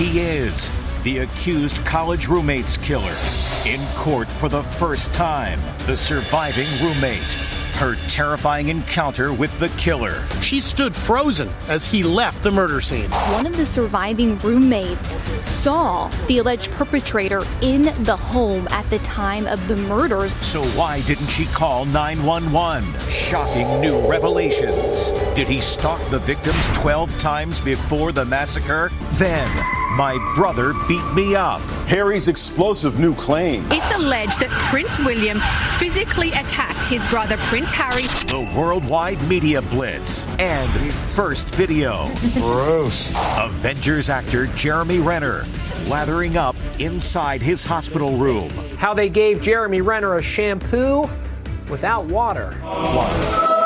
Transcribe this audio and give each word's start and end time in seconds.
He 0.00 0.20
is, 0.20 0.70
the 1.02 1.18
accused 1.18 1.84
college 1.84 2.26
roommate's 2.26 2.78
killer. 2.78 3.14
In 3.66 3.84
court 3.96 4.28
for 4.28 4.48
the 4.48 4.62
first 4.62 5.12
time, 5.12 5.60
the 5.84 5.94
surviving 5.94 6.66
roommate. 6.82 7.20
Her 7.74 7.96
terrifying 8.08 8.68
encounter 8.68 9.32
with 9.32 9.56
the 9.58 9.68
killer. 9.70 10.26
She 10.42 10.60
stood 10.60 10.94
frozen 10.94 11.50
as 11.68 11.86
he 11.86 12.02
left 12.02 12.42
the 12.42 12.50
murder 12.50 12.80
scene. 12.80 13.10
One 13.10 13.46
of 13.46 13.56
the 13.56 13.64
surviving 13.64 14.36
roommates 14.38 15.16
saw 15.44 16.08
the 16.28 16.38
alleged 16.38 16.70
perpetrator 16.72 17.42
in 17.60 17.84
the 18.04 18.16
home 18.16 18.68
at 18.70 18.88
the 18.90 18.98
time 19.00 19.46
of 19.46 19.66
the 19.68 19.76
murders. 19.76 20.34
So 20.36 20.62
why 20.78 21.02
didn't 21.02 21.28
she 21.28 21.46
call 21.46 21.84
911? 21.86 23.08
Shocking 23.08 23.80
new 23.80 24.06
revelations. 24.06 25.10
Did 25.34 25.48
he 25.48 25.60
stalk 25.60 26.00
the 26.10 26.18
victims 26.18 26.66
12 26.74 27.18
times 27.18 27.60
before 27.60 28.12
the 28.12 28.24
massacre? 28.24 28.90
Then, 29.12 29.48
my 30.00 30.16
brother 30.34 30.72
beat 30.88 31.04
me 31.12 31.34
up. 31.34 31.60
Harry's 31.86 32.26
explosive 32.26 32.98
new 32.98 33.14
claim. 33.16 33.62
It's 33.70 33.90
alleged 33.90 34.40
that 34.40 34.48
Prince 34.48 34.98
William 34.98 35.38
physically 35.78 36.30
attacked 36.30 36.88
his 36.88 37.04
brother 37.08 37.36
Prince 37.50 37.70
Harry. 37.74 38.04
The 38.28 38.50
worldwide 38.58 39.18
media 39.28 39.60
blitz 39.60 40.26
and 40.38 40.70
first 41.12 41.54
video. 41.54 42.06
Gross. 42.38 43.12
Avengers 43.36 44.08
actor 44.08 44.46
Jeremy 44.56 45.00
Renner 45.00 45.44
lathering 45.86 46.38
up 46.38 46.56
inside 46.78 47.42
his 47.42 47.62
hospital 47.62 48.16
room. 48.16 48.48
How 48.78 48.94
they 48.94 49.10
gave 49.10 49.42
Jeremy 49.42 49.82
Renner 49.82 50.16
a 50.16 50.22
shampoo 50.22 51.10
without 51.68 52.06
water. 52.06 52.58
Once. 52.64 53.59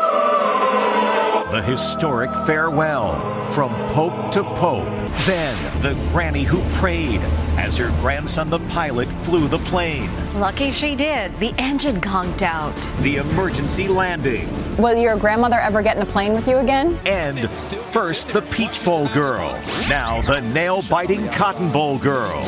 The 1.55 1.63
historic 1.63 2.35
farewell 2.49 3.47
from 3.53 3.71
Pope 3.91 4.33
to 4.33 4.43
Pope. 4.43 4.89
Then 5.25 5.81
the 5.83 5.95
granny 6.11 6.43
who 6.43 6.61
prayed 6.81 7.21
as 7.57 7.77
her 7.77 7.91
grandson, 8.01 8.51
the 8.51 8.59
pilot, 8.71 9.07
flew 9.07 9.47
the 9.47 9.59
plane. 9.59 10.11
Lucky 10.35 10.73
she 10.73 10.97
did. 10.97 11.39
The 11.39 11.55
engine 11.57 12.01
conked 12.01 12.43
out. 12.43 12.75
The 13.03 13.19
emergency 13.19 13.87
landing. 13.87 14.49
Will 14.79 14.97
your 14.97 15.17
grandmother 15.17 15.61
ever 15.61 15.81
get 15.81 15.95
in 15.95 16.03
a 16.03 16.07
plane 16.07 16.33
with 16.33 16.49
you 16.49 16.57
again? 16.57 16.99
And 17.07 17.49
first, 17.49 18.31
the 18.31 18.43
Peach 18.43 18.85
Bowl 18.85 19.07
girl. 19.11 19.53
Now, 19.89 20.23
the 20.23 20.41
nail 20.41 20.83
biting 20.91 21.29
Cotton 21.29 21.71
Bowl 21.71 21.99
girl. 21.99 22.43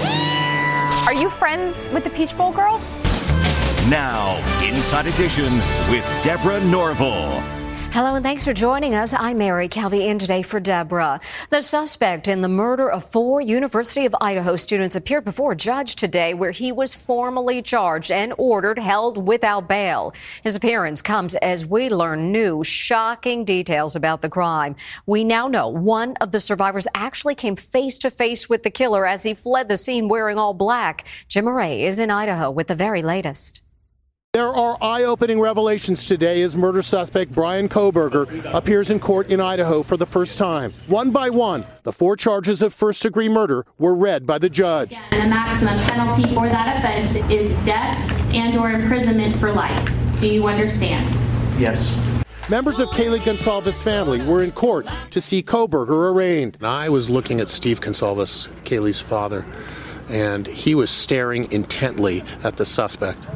Are 1.07 1.15
you 1.15 1.31
friends 1.31 1.89
with 1.91 2.03
the 2.03 2.11
Peach 2.11 2.37
Bowl 2.37 2.51
girl? 2.51 2.81
Now, 3.89 4.37
Inside 4.65 5.07
Edition 5.07 5.53
with 5.93 6.05
Deborah 6.25 6.61
Norville. 6.65 7.56
Hello 7.97 8.15
and 8.15 8.23
thanks 8.23 8.45
for 8.45 8.53
joining 8.53 8.95
us. 8.95 9.15
I'm 9.15 9.39
Mary 9.39 9.69
Calvi 9.69 10.09
in 10.09 10.19
today 10.19 10.43
for 10.43 10.61
Deborah. 10.61 11.19
The 11.49 11.63
suspect 11.63 12.29
in 12.29 12.43
the 12.43 12.47
murder 12.47 12.91
of 12.91 13.11
four 13.11 13.41
University 13.41 14.05
of 14.05 14.15
Idaho 14.21 14.57
students 14.57 14.97
appeared 14.97 15.25
before 15.25 15.53
a 15.53 15.57
judge 15.57 15.97
today 15.97 16.35
where 16.35 16.51
he 16.51 16.73
was 16.73 16.93
formally 16.93 17.63
charged 17.63 18.11
and 18.11 18.35
ordered 18.37 18.79
held 18.79 19.27
without 19.27 19.67
bail. 19.67 20.13
His 20.43 20.57
appearance 20.57 21.01
comes 21.01 21.37
as 21.37 21.65
we 21.65 21.89
learn 21.89 22.33
new 22.33 22.63
shocking 22.63 23.47
details 23.47 23.97
about 23.97 24.21
the 24.21 24.29
crime. 24.29 24.77
We 25.07 25.25
now 25.25 25.49
know 25.49 25.69
one 25.69 26.17
of 26.21 26.33
the 26.33 26.41
survivors 26.41 26.87
actually 26.95 27.35
came 27.35 27.57
face 27.57 27.97
to 28.01 28.11
face 28.11 28.47
with 28.47 28.63
the 28.63 28.71
killer 28.71 29.07
as 29.07 29.23
he 29.23 29.33
fled 29.33 29.69
the 29.69 29.79
scene 29.79 30.09
wearing 30.09 30.37
all 30.37 30.53
black. 30.53 31.07
Jim 31.29 31.47
Moret 31.47 31.81
is 31.81 31.99
in 31.99 32.11
Idaho 32.11 32.51
with 32.51 32.67
the 32.67 32.75
very 32.75 33.01
latest. 33.01 33.63
There 34.37 34.55
are 34.55 34.77
eye 34.83 35.05
opening 35.05 35.41
revelations 35.41 36.05
today 36.05 36.43
as 36.43 36.55
murder 36.55 36.83
suspect 36.83 37.33
Brian 37.33 37.71
Kohberger 37.71 38.45
appears 38.53 38.91
in 38.91 39.01
court 39.01 39.29
in 39.29 39.41
Idaho 39.41 39.83
for 39.83 39.97
the 39.97 40.05
first 40.05 40.37
time. 40.37 40.75
One 40.89 41.11
by 41.11 41.31
one, 41.31 41.65
the 41.85 41.93
four 41.95 42.19
charges 42.19 42.61
of 42.61 42.75
first 42.75 43.03
degree 43.03 43.31
murder 43.31 43.65
were 43.79 43.95
read 43.95 44.27
by 44.27 44.37
the 44.37 44.51
judge. 44.51 44.93
And 45.11 45.23
the 45.23 45.27
maximum 45.35 45.79
penalty 45.87 46.25
for 46.35 46.51
that 46.51 46.77
offense 46.77 47.15
is 47.31 47.51
death 47.65 47.97
and 48.35 48.55
or 48.59 48.73
imprisonment 48.73 49.35
for 49.39 49.53
life. 49.53 49.91
Do 50.21 50.29
you 50.29 50.47
understand? 50.47 51.09
Yes. 51.59 51.97
Members 52.51 52.79
of 52.79 52.91
Kaylee 52.91 53.21
Goncalves' 53.21 53.83
family 53.83 54.21
were 54.29 54.43
in 54.43 54.53
court 54.53 54.87
to 55.13 55.23
see 55.23 55.43
Kohberger 55.43 56.13
arraigned. 56.13 56.59
I 56.61 56.91
was 56.91 57.09
looking 57.09 57.41
at 57.41 57.49
Steve 57.49 57.81
Goncalves, 57.81 58.51
Kaylee's 58.65 59.01
father, 59.01 59.47
and 60.11 60.47
he 60.47 60.75
was 60.75 60.91
staring 60.91 61.51
intently 61.51 62.23
at 62.45 62.59
the 62.59 62.67
suspect. 62.67 63.27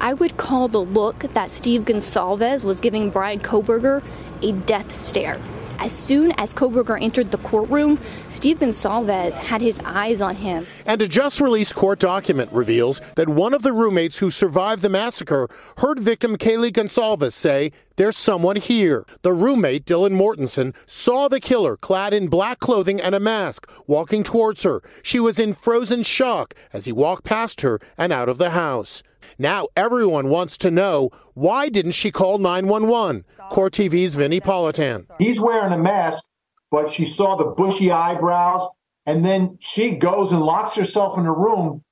I 0.00 0.14
would 0.14 0.36
call 0.36 0.68
the 0.68 0.80
look 0.80 1.18
that 1.34 1.50
Steve 1.50 1.82
Goncalves 1.82 2.64
was 2.64 2.80
giving 2.80 3.10
Brian 3.10 3.40
Kohberger 3.40 4.02
a 4.42 4.52
death 4.52 4.94
stare. 4.94 5.40
As 5.80 5.92
soon 5.92 6.32
as 6.38 6.52
Kohberger 6.52 7.00
entered 7.00 7.30
the 7.30 7.38
courtroom, 7.38 8.00
Steve 8.28 8.58
Goncalves 8.58 9.36
had 9.36 9.60
his 9.60 9.80
eyes 9.84 10.20
on 10.20 10.34
him. 10.36 10.66
And 10.84 11.00
a 11.00 11.06
just 11.06 11.40
released 11.40 11.76
court 11.76 12.00
document 12.00 12.52
reveals 12.52 13.00
that 13.14 13.28
one 13.28 13.54
of 13.54 13.62
the 13.62 13.72
roommates 13.72 14.18
who 14.18 14.30
survived 14.30 14.82
the 14.82 14.88
massacre 14.88 15.48
heard 15.78 16.00
victim 16.00 16.36
Kaylee 16.36 16.72
Goncalves 16.72 17.32
say, 17.32 17.70
There's 17.94 18.16
someone 18.16 18.56
here. 18.56 19.04
The 19.22 19.32
roommate, 19.32 19.84
Dylan 19.84 20.14
Mortensen, 20.14 20.74
saw 20.86 21.28
the 21.28 21.40
killer 21.40 21.76
clad 21.76 22.12
in 22.12 22.26
black 22.26 22.58
clothing 22.58 23.00
and 23.00 23.14
a 23.14 23.20
mask 23.20 23.68
walking 23.86 24.24
towards 24.24 24.64
her. 24.64 24.82
She 25.02 25.20
was 25.20 25.38
in 25.38 25.54
frozen 25.54 26.02
shock 26.02 26.54
as 26.72 26.86
he 26.86 26.92
walked 26.92 27.24
past 27.24 27.60
her 27.60 27.80
and 27.96 28.12
out 28.12 28.28
of 28.28 28.38
the 28.38 28.50
house. 28.50 29.04
Now 29.38 29.68
everyone 29.76 30.28
wants 30.28 30.56
to 30.58 30.70
know 30.70 31.10
why 31.34 31.68
didn't 31.68 31.92
she 31.92 32.10
call 32.10 32.38
911? 32.38 33.24
Court 33.50 33.72
TV's 33.72 34.14
Vinnie 34.14 34.40
Politan. 34.40 35.06
He's 35.18 35.40
wearing 35.40 35.72
a 35.72 35.78
mask, 35.78 36.24
but 36.70 36.90
she 36.90 37.04
saw 37.04 37.36
the 37.36 37.46
bushy 37.46 37.90
eyebrows, 37.90 38.66
and 39.06 39.24
then 39.24 39.58
she 39.60 39.92
goes 39.92 40.32
and 40.32 40.42
locks 40.42 40.76
herself 40.76 41.18
in 41.18 41.26
a 41.26 41.32
room 41.32 41.82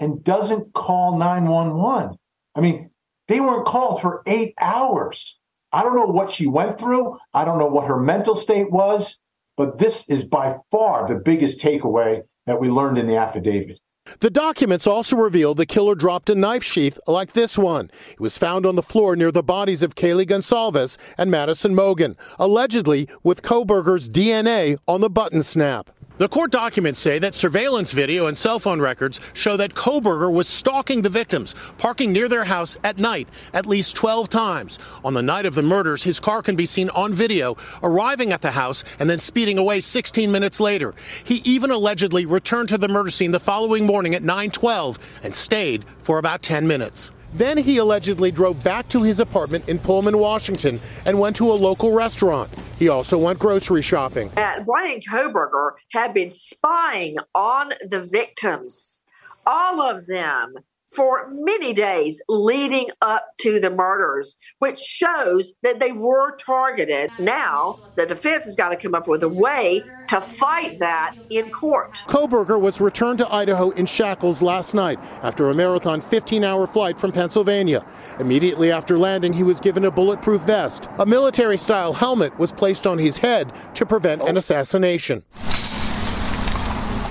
and 0.00 0.22
doesn't 0.22 0.72
call 0.74 1.18
911. 1.18 2.16
I 2.54 2.60
mean, 2.60 2.90
they 3.28 3.40
weren't 3.40 3.66
called 3.66 4.00
for 4.00 4.22
eight 4.26 4.54
hours. 4.60 5.38
I 5.72 5.82
don't 5.82 5.96
know 5.96 6.06
what 6.06 6.30
she 6.30 6.46
went 6.46 6.78
through. 6.78 7.18
I 7.34 7.44
don't 7.44 7.58
know 7.58 7.66
what 7.66 7.88
her 7.88 7.98
mental 7.98 8.36
state 8.36 8.70
was, 8.70 9.18
but 9.56 9.78
this 9.78 10.04
is 10.08 10.24
by 10.24 10.56
far 10.70 11.08
the 11.08 11.16
biggest 11.16 11.60
takeaway 11.60 12.22
that 12.46 12.60
we 12.60 12.68
learned 12.70 12.98
in 12.98 13.06
the 13.06 13.16
affidavit. 13.16 13.80
The 14.20 14.30
documents 14.30 14.86
also 14.86 15.16
reveal 15.16 15.54
the 15.54 15.66
killer 15.66 15.94
dropped 15.94 16.30
a 16.30 16.34
knife 16.34 16.62
sheath 16.62 16.98
like 17.06 17.32
this 17.32 17.58
one. 17.58 17.90
It 18.12 18.20
was 18.20 18.38
found 18.38 18.64
on 18.66 18.76
the 18.76 18.82
floor 18.82 19.16
near 19.16 19.32
the 19.32 19.42
bodies 19.42 19.82
of 19.82 19.94
Kaylee 19.94 20.28
Goncalves 20.28 20.96
and 21.18 21.30
Madison 21.30 21.74
Mogen, 21.74 22.16
allegedly 22.38 23.08
with 23.22 23.42
Kohberger's 23.42 24.08
DNA 24.08 24.78
on 24.86 25.00
the 25.00 25.10
button 25.10 25.42
snap. 25.42 25.90
The 26.18 26.28
court 26.28 26.50
documents 26.50 26.98
say 26.98 27.18
that 27.18 27.34
surveillance 27.34 27.92
video 27.92 28.26
and 28.26 28.38
cell 28.38 28.58
phone 28.58 28.80
records 28.80 29.20
show 29.34 29.58
that 29.58 29.74
Kohberger 29.74 30.32
was 30.32 30.48
stalking 30.48 31.02
the 31.02 31.10
victims, 31.10 31.54
parking 31.76 32.10
near 32.10 32.26
their 32.26 32.44
house 32.44 32.78
at 32.82 32.96
night 32.96 33.28
at 33.52 33.66
least 33.66 33.96
12 33.96 34.30
times. 34.30 34.78
On 35.04 35.12
the 35.12 35.22
night 35.22 35.44
of 35.44 35.54
the 35.54 35.62
murders, 35.62 36.04
his 36.04 36.18
car 36.18 36.40
can 36.42 36.56
be 36.56 36.64
seen 36.64 36.88
on 36.90 37.12
video 37.12 37.58
arriving 37.82 38.32
at 38.32 38.40
the 38.40 38.52
house 38.52 38.82
and 38.98 39.10
then 39.10 39.18
speeding 39.18 39.58
away 39.58 39.80
16 39.80 40.32
minutes 40.32 40.58
later. 40.58 40.94
He 41.22 41.42
even 41.44 41.70
allegedly 41.70 42.24
returned 42.24 42.70
to 42.70 42.78
the 42.78 42.88
murder 42.88 43.10
scene 43.10 43.32
the 43.32 43.38
following 43.38 43.84
morning 43.84 44.14
at 44.14 44.22
9:12 44.22 44.98
and 45.22 45.34
stayed 45.34 45.84
for 46.00 46.16
about 46.16 46.40
10 46.40 46.66
minutes. 46.66 47.10
Then 47.34 47.58
he 47.58 47.76
allegedly 47.78 48.30
drove 48.30 48.62
back 48.62 48.88
to 48.90 49.02
his 49.02 49.20
apartment 49.20 49.68
in 49.68 49.78
Pullman, 49.78 50.18
Washington, 50.18 50.80
and 51.04 51.18
went 51.18 51.36
to 51.36 51.50
a 51.50 51.54
local 51.54 51.92
restaurant. 51.92 52.50
He 52.78 52.88
also 52.88 53.18
went 53.18 53.38
grocery 53.38 53.82
shopping. 53.82 54.30
And 54.36 54.64
Brian 54.64 55.00
Kohberger 55.00 55.72
had 55.92 56.14
been 56.14 56.30
spying 56.30 57.16
on 57.34 57.72
the 57.88 58.04
victims, 58.04 59.00
all 59.46 59.80
of 59.80 60.06
them, 60.06 60.54
for 60.94 61.28
many 61.32 61.72
days 61.72 62.20
leading 62.28 62.88
up 63.02 63.26
to 63.40 63.60
the 63.60 63.70
murders, 63.70 64.36
which 64.58 64.78
shows 64.78 65.52
that 65.62 65.80
they 65.80 65.92
were 65.92 66.36
targeted. 66.36 67.10
Now, 67.18 67.78
the 67.96 68.06
defense 68.06 68.44
has 68.44 68.56
got 68.56 68.70
to 68.70 68.76
come 68.76 68.94
up 68.94 69.08
with 69.08 69.22
a 69.22 69.28
way 69.28 69.82
to 70.08 70.20
fight 70.20 70.78
that 70.80 71.16
in 71.30 71.50
court. 71.50 72.04
Kohberger 72.06 72.60
was 72.60 72.80
returned 72.80 73.18
to 73.18 73.32
Idaho 73.32 73.70
in 73.70 73.86
shackles 73.86 74.40
last 74.40 74.74
night 74.74 74.98
after 75.22 75.50
a 75.50 75.54
marathon 75.54 76.00
15 76.00 76.44
hour 76.44 76.66
flight 76.66 76.98
from 76.98 77.12
Pennsylvania. 77.12 77.84
Immediately 78.20 78.70
after 78.70 78.98
landing, 78.98 79.32
he 79.32 79.42
was 79.42 79.60
given 79.60 79.84
a 79.84 79.90
bulletproof 79.90 80.42
vest. 80.42 80.88
A 80.98 81.06
military 81.06 81.58
style 81.58 81.94
helmet 81.94 82.38
was 82.38 82.52
placed 82.52 82.86
on 82.86 82.98
his 82.98 83.18
head 83.18 83.52
to 83.74 83.84
prevent 83.84 84.22
an 84.22 84.36
assassination. 84.36 85.24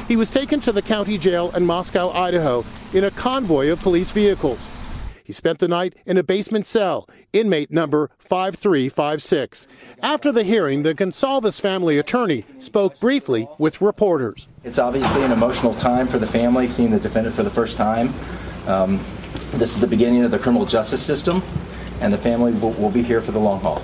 He 0.07 0.15
was 0.15 0.29
taken 0.29 0.59
to 0.61 0.71
the 0.71 0.83
county 0.83 1.17
jail 1.17 1.51
in 1.55 1.65
Moscow, 1.65 2.11
Idaho, 2.11 2.63
in 2.93 3.03
a 3.03 3.11
convoy 3.11 3.69
of 3.69 3.79
police 3.79 4.11
vehicles. 4.11 4.69
He 5.23 5.33
spent 5.33 5.57
the 5.57 5.67
night 5.67 5.95
in 6.05 6.17
a 6.17 6.23
basement 6.23 6.67
cell, 6.67 7.09
inmate 7.33 7.71
number 7.71 8.11
5356. 8.19 9.65
After 10.03 10.31
the 10.31 10.43
hearing, 10.43 10.83
the 10.83 10.93
Goncalves 10.93 11.59
family 11.59 11.97
attorney 11.97 12.45
spoke 12.59 12.99
briefly 12.99 13.47
with 13.57 13.81
reporters. 13.81 14.47
It's 14.63 14.77
obviously 14.77 15.23
an 15.23 15.31
emotional 15.31 15.73
time 15.73 16.07
for 16.07 16.19
the 16.19 16.27
family 16.27 16.67
seeing 16.67 16.91
the 16.91 16.99
defendant 16.99 17.35
for 17.35 17.41
the 17.41 17.49
first 17.49 17.75
time. 17.75 18.13
Um, 18.67 19.03
this 19.53 19.73
is 19.73 19.79
the 19.79 19.87
beginning 19.87 20.23
of 20.23 20.29
the 20.29 20.37
criminal 20.37 20.67
justice 20.67 21.01
system, 21.01 21.41
and 21.99 22.13
the 22.13 22.19
family 22.19 22.51
will, 22.53 22.73
will 22.73 22.91
be 22.91 23.01
here 23.01 23.21
for 23.21 23.31
the 23.31 23.39
long 23.39 23.59
haul. 23.61 23.81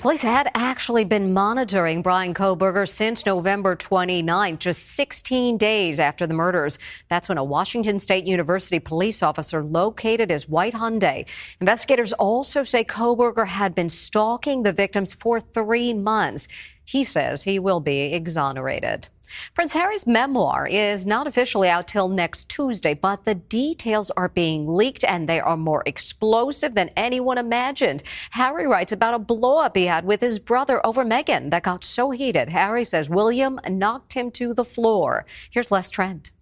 Police 0.00 0.22
had 0.22 0.50
actually 0.54 1.04
been 1.04 1.34
monitoring 1.34 2.00
Brian 2.00 2.32
Kohberger 2.32 2.88
since 2.88 3.26
November 3.26 3.76
29, 3.76 4.56
just 4.56 4.92
16 4.92 5.58
days 5.58 6.00
after 6.00 6.26
the 6.26 6.32
murders. 6.32 6.78
That's 7.08 7.28
when 7.28 7.36
a 7.36 7.44
Washington 7.44 7.98
State 7.98 8.24
University 8.24 8.78
police 8.78 9.22
officer 9.22 9.62
located 9.62 10.30
his 10.30 10.48
white 10.48 10.72
Hyundai. 10.72 11.28
Investigators 11.60 12.14
also 12.14 12.64
say 12.64 12.82
Kohberger 12.82 13.46
had 13.46 13.74
been 13.74 13.90
stalking 13.90 14.62
the 14.62 14.72
victims 14.72 15.12
for 15.12 15.38
three 15.38 15.92
months. 15.92 16.48
He 16.86 17.04
says 17.04 17.42
he 17.42 17.58
will 17.58 17.80
be 17.80 18.14
exonerated. 18.14 19.06
Prince 19.54 19.72
Harry's 19.72 20.06
memoir 20.06 20.66
is 20.66 21.06
not 21.06 21.26
officially 21.26 21.68
out 21.68 21.88
till 21.88 22.08
next 22.08 22.48
Tuesday, 22.48 22.94
but 22.94 23.24
the 23.24 23.34
details 23.34 24.10
are 24.12 24.28
being 24.28 24.66
leaked 24.66 25.04
and 25.04 25.28
they 25.28 25.40
are 25.40 25.56
more 25.56 25.82
explosive 25.86 26.74
than 26.74 26.90
anyone 26.96 27.38
imagined. 27.38 28.02
Harry 28.30 28.66
writes 28.66 28.92
about 28.92 29.14
a 29.14 29.18
blowup 29.18 29.76
he 29.76 29.86
had 29.86 30.04
with 30.04 30.20
his 30.20 30.38
brother 30.38 30.84
over 30.84 31.04
Meghan 31.04 31.50
that 31.50 31.62
got 31.62 31.84
so 31.84 32.10
heated. 32.10 32.48
Harry 32.48 32.84
says 32.84 33.08
William 33.08 33.60
knocked 33.68 34.14
him 34.14 34.30
to 34.32 34.54
the 34.54 34.64
floor. 34.64 35.26
Here's 35.50 35.70
Les 35.70 35.90
Trent. 35.90 36.32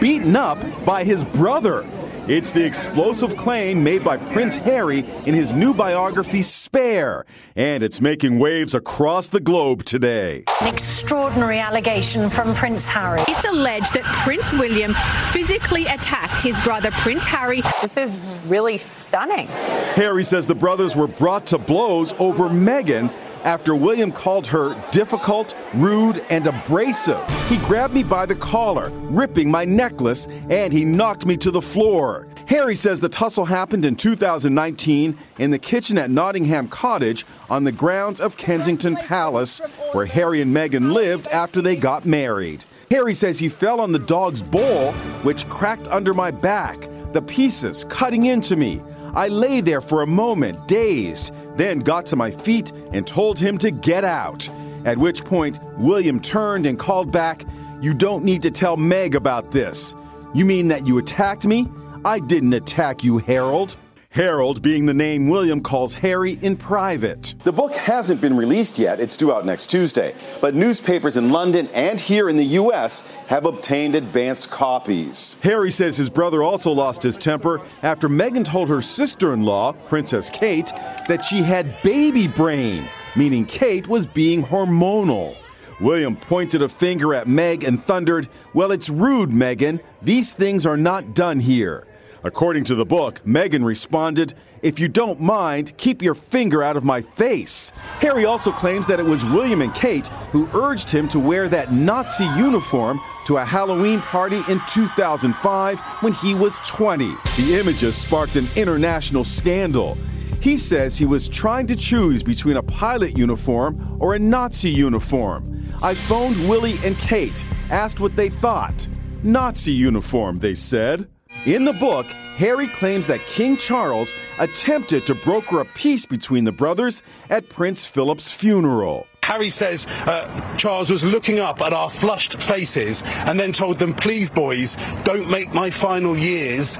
Beaten 0.00 0.36
up 0.36 0.58
by 0.84 1.04
his 1.04 1.24
brother. 1.24 1.86
It's 2.28 2.52
the 2.52 2.64
explosive 2.66 3.36
claim 3.36 3.84
made 3.84 4.02
by 4.02 4.16
Prince 4.16 4.56
Harry 4.56 5.04
in 5.26 5.34
his 5.34 5.52
new 5.52 5.72
biography, 5.72 6.42
Spare, 6.42 7.24
and 7.54 7.84
it's 7.84 8.00
making 8.00 8.40
waves 8.40 8.74
across 8.74 9.28
the 9.28 9.38
globe 9.38 9.84
today. 9.84 10.42
An 10.60 10.66
extraordinary 10.66 11.60
allegation 11.60 12.28
from 12.28 12.52
Prince 12.52 12.88
Harry. 12.88 13.22
It's 13.28 13.44
alleged 13.44 13.94
that 13.94 14.02
Prince 14.02 14.52
William 14.54 14.92
physically 15.30 15.84
attacked 15.86 16.42
his 16.42 16.58
brother, 16.64 16.90
Prince 16.90 17.28
Harry. 17.28 17.62
This 17.80 17.96
is 17.96 18.20
really 18.48 18.78
stunning. 18.78 19.46
Harry 19.94 20.24
says 20.24 20.48
the 20.48 20.54
brothers 20.56 20.96
were 20.96 21.06
brought 21.06 21.46
to 21.46 21.58
blows 21.58 22.12
over 22.18 22.48
Meghan 22.48 23.08
after 23.46 23.76
William 23.76 24.10
called 24.10 24.46
her 24.48 24.76
difficult, 24.90 25.54
rude, 25.72 26.18
and 26.30 26.48
abrasive. 26.48 27.24
He 27.48 27.56
grabbed 27.58 27.94
me 27.94 28.02
by 28.02 28.26
the 28.26 28.34
collar, 28.34 28.90
ripping 28.90 29.48
my 29.48 29.64
necklace, 29.64 30.26
and 30.50 30.72
he 30.72 30.84
knocked 30.84 31.24
me 31.24 31.36
to 31.38 31.52
the 31.52 31.62
floor. 31.62 32.26
Harry 32.48 32.74
says 32.74 32.98
the 32.98 33.08
tussle 33.08 33.44
happened 33.44 33.84
in 33.84 33.94
2019 33.94 35.16
in 35.38 35.50
the 35.50 35.58
kitchen 35.58 35.96
at 35.96 36.10
Nottingham 36.10 36.68
Cottage 36.68 37.24
on 37.48 37.62
the 37.62 37.72
grounds 37.72 38.20
of 38.20 38.36
Kensington 38.36 38.96
Palace, 38.96 39.60
where 39.92 40.06
Harry 40.06 40.40
and 40.40 40.54
Meghan 40.54 40.92
lived 40.92 41.28
after 41.28 41.62
they 41.62 41.76
got 41.76 42.04
married. 42.04 42.64
Harry 42.90 43.14
says 43.14 43.38
he 43.38 43.48
fell 43.48 43.80
on 43.80 43.92
the 43.92 43.98
dog's 43.98 44.42
bowl, 44.42 44.92
which 45.22 45.48
cracked 45.48 45.88
under 45.88 46.12
my 46.12 46.32
back, 46.32 46.88
the 47.12 47.22
pieces 47.22 47.84
cutting 47.88 48.26
into 48.26 48.56
me. 48.56 48.80
I 49.16 49.28
lay 49.28 49.62
there 49.62 49.80
for 49.80 50.02
a 50.02 50.06
moment, 50.06 50.68
dazed, 50.68 51.32
then 51.56 51.78
got 51.78 52.04
to 52.06 52.16
my 52.16 52.30
feet 52.30 52.70
and 52.92 53.06
told 53.06 53.38
him 53.38 53.56
to 53.58 53.70
get 53.70 54.04
out. 54.04 54.46
At 54.84 54.98
which 54.98 55.24
point, 55.24 55.58
William 55.78 56.20
turned 56.20 56.66
and 56.66 56.78
called 56.78 57.10
back, 57.10 57.46
You 57.80 57.94
don't 57.94 58.24
need 58.24 58.42
to 58.42 58.50
tell 58.50 58.76
Meg 58.76 59.14
about 59.14 59.50
this. 59.52 59.94
You 60.34 60.44
mean 60.44 60.68
that 60.68 60.86
you 60.86 60.98
attacked 60.98 61.46
me? 61.46 61.66
I 62.04 62.18
didn't 62.18 62.52
attack 62.52 63.02
you, 63.02 63.16
Harold. 63.16 63.78
Harold 64.16 64.62
being 64.62 64.86
the 64.86 64.94
name 64.94 65.28
William 65.28 65.60
calls 65.60 65.92
Harry 65.92 66.38
in 66.40 66.56
private. 66.56 67.34
The 67.44 67.52
book 67.52 67.74
hasn't 67.74 68.22
been 68.22 68.34
released 68.34 68.78
yet. 68.78 68.98
It's 68.98 69.14
due 69.14 69.30
out 69.30 69.44
next 69.44 69.66
Tuesday. 69.66 70.14
But 70.40 70.54
newspapers 70.54 71.18
in 71.18 71.28
London 71.28 71.68
and 71.74 72.00
here 72.00 72.30
in 72.30 72.38
the 72.38 72.46
U.S. 72.62 73.06
have 73.26 73.44
obtained 73.44 73.94
advanced 73.94 74.50
copies. 74.50 75.38
Harry 75.42 75.70
says 75.70 75.98
his 75.98 76.08
brother 76.08 76.42
also 76.42 76.70
lost 76.70 77.02
his 77.02 77.18
temper 77.18 77.60
after 77.82 78.08
Meghan 78.08 78.42
told 78.42 78.70
her 78.70 78.80
sister 78.80 79.34
in 79.34 79.42
law, 79.42 79.72
Princess 79.72 80.30
Kate, 80.30 80.72
that 81.08 81.22
she 81.22 81.42
had 81.42 81.76
baby 81.82 82.26
brain, 82.26 82.88
meaning 83.16 83.44
Kate 83.44 83.86
was 83.86 84.06
being 84.06 84.42
hormonal. 84.42 85.36
William 85.78 86.16
pointed 86.16 86.62
a 86.62 86.70
finger 86.70 87.12
at 87.12 87.28
Meg 87.28 87.64
and 87.64 87.78
thundered, 87.82 88.28
Well, 88.54 88.70
it's 88.70 88.88
rude, 88.88 89.28
Meghan. 89.28 89.78
These 90.00 90.32
things 90.32 90.64
are 90.64 90.78
not 90.78 91.14
done 91.14 91.38
here. 91.38 91.85
According 92.26 92.64
to 92.64 92.74
the 92.74 92.84
book, 92.84 93.20
Meghan 93.24 93.64
responded, 93.64 94.34
If 94.60 94.80
you 94.80 94.88
don't 94.88 95.20
mind, 95.20 95.76
keep 95.76 96.02
your 96.02 96.16
finger 96.16 96.60
out 96.60 96.76
of 96.76 96.82
my 96.82 97.00
face. 97.00 97.70
Harry 98.00 98.24
also 98.24 98.50
claims 98.50 98.84
that 98.88 98.98
it 98.98 99.06
was 99.06 99.24
William 99.24 99.62
and 99.62 99.72
Kate 99.76 100.08
who 100.32 100.48
urged 100.52 100.90
him 100.90 101.06
to 101.08 101.20
wear 101.20 101.48
that 101.48 101.72
Nazi 101.72 102.24
uniform 102.36 103.00
to 103.26 103.36
a 103.36 103.44
Halloween 103.44 104.00
party 104.00 104.42
in 104.48 104.60
2005 104.68 105.78
when 106.02 106.12
he 106.14 106.34
was 106.34 106.56
20. 106.66 107.14
The 107.36 107.58
images 107.60 107.94
sparked 107.96 108.34
an 108.34 108.48
international 108.56 109.22
scandal. 109.22 109.96
He 110.40 110.56
says 110.56 110.96
he 110.96 111.06
was 111.06 111.28
trying 111.28 111.68
to 111.68 111.76
choose 111.76 112.24
between 112.24 112.56
a 112.56 112.62
pilot 112.64 113.16
uniform 113.16 113.98
or 114.00 114.16
a 114.16 114.18
Nazi 114.18 114.70
uniform. 114.70 115.64
I 115.80 115.94
phoned 115.94 116.36
Willie 116.48 116.78
and 116.82 116.98
Kate, 116.98 117.44
asked 117.70 118.00
what 118.00 118.16
they 118.16 118.30
thought. 118.30 118.88
Nazi 119.22 119.70
uniform, 119.70 120.40
they 120.40 120.54
said. 120.56 121.06
In 121.46 121.64
the 121.64 121.72
book, 121.74 122.06
Harry 122.38 122.66
claims 122.66 123.06
that 123.06 123.20
King 123.20 123.56
Charles 123.56 124.12
attempted 124.40 125.06
to 125.06 125.14
broker 125.14 125.60
a 125.60 125.64
peace 125.64 126.04
between 126.04 126.42
the 126.42 126.50
brothers 126.50 127.04
at 127.30 127.48
Prince 127.48 127.86
Philip's 127.86 128.32
funeral. 128.32 129.06
Harry 129.22 129.48
says 129.48 129.86
uh, 130.06 130.56
Charles 130.56 130.90
was 130.90 131.04
looking 131.04 131.38
up 131.38 131.60
at 131.60 131.72
our 131.72 131.88
flushed 131.88 132.42
faces 132.42 133.04
and 133.28 133.38
then 133.38 133.52
told 133.52 133.78
them, 133.78 133.94
please, 133.94 134.28
boys, 134.28 134.76
don't 135.04 135.30
make 135.30 135.54
my 135.54 135.70
final 135.70 136.18
years 136.18 136.78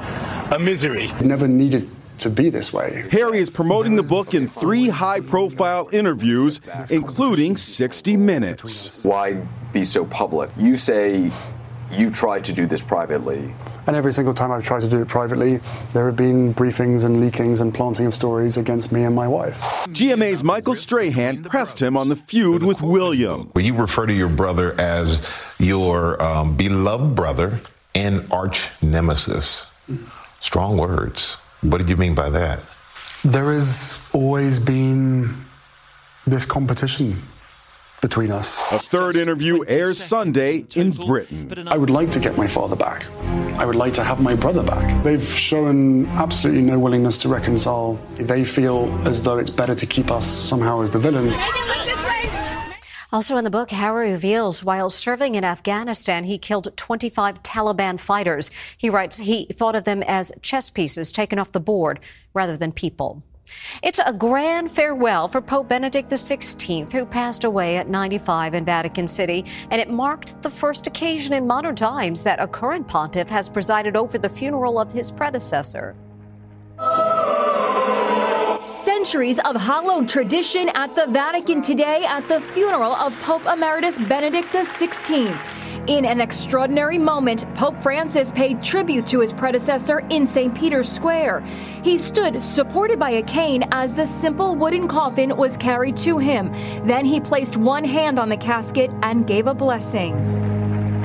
a 0.53 0.59
misery. 0.59 1.05
It 1.05 1.27
never 1.27 1.47
needed 1.47 1.89
to 2.19 2.29
be 2.29 2.51
this 2.51 2.73
way. 2.73 3.07
Harry 3.13 3.39
is 3.39 3.51
promoting 3.51 3.95
the 3.95 4.03
book 4.03 4.35
in 4.35 4.49
three 4.49 4.89
high 4.89 5.21
profile 5.21 5.89
interviews, 5.93 6.61
including 6.91 7.57
60 7.57 8.17
Minutes. 8.17 9.05
Why 9.05 9.35
be 9.73 9.85
so 9.85 10.05
public? 10.07 10.51
You 10.57 10.77
say 10.77 11.31
you 11.91 12.11
tried 12.11 12.45
to 12.45 12.53
do 12.53 12.67
this 12.67 12.83
privately. 12.83 13.55
And 13.87 13.95
every 13.95 14.13
single 14.13 14.35
time 14.35 14.51
I've 14.51 14.65
tried 14.65 14.81
to 14.83 14.89
do 14.89 15.01
it 15.01 15.09
privately, 15.09 15.61
there 15.93 16.07
have 16.07 16.17
been 16.17 16.53
briefings 16.55 17.05
and 17.05 17.21
leakings 17.21 17.61
and 17.61 17.73
planting 17.73 18.07
of 18.07 18.15
stories 18.15 18.57
against 18.57 18.93
me 18.93 19.05
and 19.05 19.15
my 19.15 19.29
wife. 19.29 19.61
GMA's 19.89 20.43
Michael 20.43 20.75
Strahan 20.75 21.45
pressed 21.45 21.81
him 21.81 21.97
on 21.97 22.09
the 22.09 22.17
feud 22.17 22.63
with 22.63 22.83
William. 22.83 23.51
When 23.53 23.65
you 23.65 23.75
refer 23.75 24.07
to 24.07 24.13
your 24.13 24.29
brother 24.29 24.79
as 24.81 25.23
your 25.59 26.21
um, 26.23 26.57
beloved 26.57 27.15
brother 27.15 27.61
and 27.95 28.27
arch 28.31 28.69
nemesis, 28.83 29.67
strong 30.41 30.77
words. 30.77 31.37
What 31.63 31.79
did 31.79 31.89
you 31.89 31.97
mean 31.97 32.15
by 32.15 32.31
that? 32.31 32.61
There 33.25 33.53
has 33.53 33.99
always 34.13 34.59
been 34.59 35.35
this 36.27 36.45
competition 36.45 37.23
between 38.01 38.31
us. 38.31 38.63
A 38.71 38.79
third 38.79 39.17
interview 39.17 39.65
airs 39.67 39.99
Sunday 39.99 40.67
in 40.75 40.93
Britain. 40.93 41.69
I 41.69 41.77
would 41.77 41.91
like 41.91 42.11
to 42.13 42.21
get 42.21 42.37
my 42.37 42.47
father 42.47 42.77
back. 42.77 43.07
I 43.59 43.65
would 43.65 43.75
like 43.75 43.95
to 43.95 44.05
have 44.05 44.21
my 44.21 44.35
brother 44.35 44.63
back. 44.63 45.03
They've 45.03 45.23
shown 45.23 46.07
absolutely 46.09 46.63
no 46.63 46.79
willingness 46.79 47.19
to 47.19 47.29
reconcile. 47.29 47.95
They 48.17 48.45
feel 48.45 48.93
as 49.07 49.23
though 49.23 49.39
it's 49.39 49.51
better 49.51 49.75
to 49.75 49.87
keep 49.87 50.11
us 50.11 50.27
somehow 50.27 50.83
as 50.83 50.91
the 50.91 50.99
villains. 50.99 51.35
Also 53.13 53.37
in 53.37 53.45
the 53.45 53.51
book, 53.51 53.71
Harry 53.71 54.11
reveals 54.11 54.65
while 54.65 54.91
serving 54.91 55.37
in 55.37 55.45
Afghanistan, 55.45 56.25
he 56.25 56.39
killed 56.39 56.77
25 56.77 57.43
Taliban 57.43 57.99
fighters. 57.99 58.51
He 58.77 58.91
writes 58.91 59.17
he 59.17 59.47
thought 59.47 59.75
of 59.77 59.85
them 59.85 60.03
as 60.03 60.33
chess 60.43 60.69
pieces 60.69 61.13
taken 61.13 61.39
off 61.39 61.53
the 61.53 61.61
board 61.61 62.01
rather 62.35 62.57
than 62.57 62.73
people. 62.73 63.23
It's 63.83 64.01
a 64.05 64.13
grand 64.13 64.71
farewell 64.71 65.29
for 65.29 65.41
Pope 65.41 65.69
Benedict 65.69 66.11
XVI, 66.11 66.91
who 66.93 67.05
passed 67.05 67.45
away 67.45 67.77
at 67.77 67.89
95 67.89 68.55
in 68.55 68.65
Vatican 68.65 69.07
City, 69.07 69.45
and 69.71 69.81
it 69.81 69.91
marked 69.91 70.41
the 70.43 70.51
first 70.51 70.87
occasion 70.87 71.35
in 71.35 71.47
modern 71.47 71.77
times 71.77 72.23
that 72.25 72.41
a 72.41 72.47
current 72.47 72.89
pontiff 72.89 73.29
has 73.29 73.49
presided 73.49 73.97
over 73.97 74.19
the 74.19 74.29
funeral 74.29 74.79
of 74.79 74.93
his 74.93 75.11
predecessor. 75.11 75.95
Centuries 78.61 79.39
of 79.41 79.57
hallowed 79.57 80.09
tradition 80.09 80.71
at 80.75 80.95
the 80.97 81.07
Vatican 81.09 81.61
today 81.61 82.05
at 82.07 82.27
the 82.29 82.41
funeral 82.41 82.95
of 82.97 83.15
Pope 83.23 83.47
Emeritus 83.47 83.99
Benedict 83.99 84.53
XVI. 84.53 85.56
In 85.87 86.05
an 86.05 86.21
extraordinary 86.21 86.99
moment, 86.99 87.45
Pope 87.55 87.81
Francis 87.81 88.33
paid 88.33 88.61
tribute 88.61 89.07
to 89.07 89.21
his 89.21 89.33
predecessor 89.33 90.01
in 90.11 90.27
St. 90.27 90.53
Peter's 90.53 90.91
Square. 90.91 91.45
He 91.85 91.97
stood 91.97 92.43
supported 92.43 92.99
by 92.99 93.11
a 93.11 93.23
cane 93.23 93.63
as 93.71 93.95
the 93.95 94.05
simple 94.05 94.57
wooden 94.57 94.89
coffin 94.89 95.37
was 95.37 95.57
carried 95.57 95.97
to 95.99 96.19
him. 96.19 96.51
Then 96.85 97.05
he 97.05 97.21
placed 97.21 97.57
one 97.57 97.85
hand 97.85 98.19
on 98.19 98.29
the 98.29 98.37
casket 98.37 98.91
and 99.05 99.29
gave 99.29 99.47
a 99.47 99.55
blessing. 99.55 100.46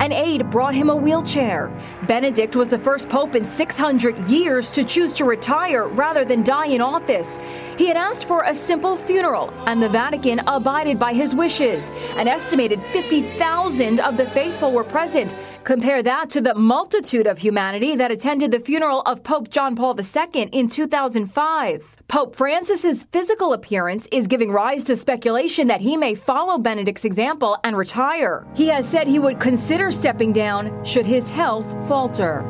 An 0.01 0.11
aide 0.11 0.49
brought 0.49 0.73
him 0.73 0.89
a 0.89 0.95
wheelchair. 0.95 1.71
Benedict 2.07 2.55
was 2.55 2.69
the 2.69 2.79
first 2.79 3.07
pope 3.07 3.35
in 3.35 3.45
600 3.45 4.17
years 4.27 4.71
to 4.71 4.83
choose 4.83 5.13
to 5.13 5.25
retire 5.25 5.87
rather 5.87 6.25
than 6.25 6.43
die 6.43 6.65
in 6.65 6.81
office. 6.81 7.39
He 7.77 7.87
had 7.87 7.97
asked 7.97 8.25
for 8.25 8.41
a 8.41 8.55
simple 8.55 8.97
funeral, 8.97 9.53
and 9.67 9.79
the 9.79 9.89
Vatican 9.89 10.41
abided 10.47 10.97
by 10.97 11.13
his 11.13 11.35
wishes. 11.35 11.91
An 12.15 12.27
estimated 12.27 12.81
50,000 12.91 13.99
of 13.99 14.17
the 14.17 14.25
faithful 14.31 14.71
were 14.71 14.83
present. 14.83 15.35
Compare 15.65 16.01
that 16.01 16.31
to 16.31 16.41
the 16.41 16.55
multitude 16.55 17.27
of 17.27 17.37
humanity 17.37 17.95
that 17.95 18.09
attended 18.09 18.49
the 18.49 18.59
funeral 18.59 19.01
of 19.01 19.21
Pope 19.21 19.51
John 19.51 19.75
Paul 19.75 19.95
II 19.99 20.49
in 20.51 20.67
2005. 20.67 21.97
Pope 22.07 22.35
Francis's 22.35 23.03
physical 23.03 23.53
appearance 23.53 24.07
is 24.11 24.27
giving 24.27 24.51
rise 24.51 24.83
to 24.83 24.97
speculation 24.97 25.67
that 25.67 25.79
he 25.79 25.95
may 25.95 26.15
follow 26.15 26.57
Benedict's 26.57 27.05
example 27.05 27.57
and 27.63 27.77
retire. 27.77 28.45
He 28.53 28.67
has 28.67 28.85
said 28.85 29.07
he 29.07 29.19
would 29.19 29.39
consider 29.39 29.90
stepping 29.91 30.33
down 30.33 30.83
should 30.85 31.05
his 31.05 31.29
health 31.29 31.65
falter. 31.87 32.41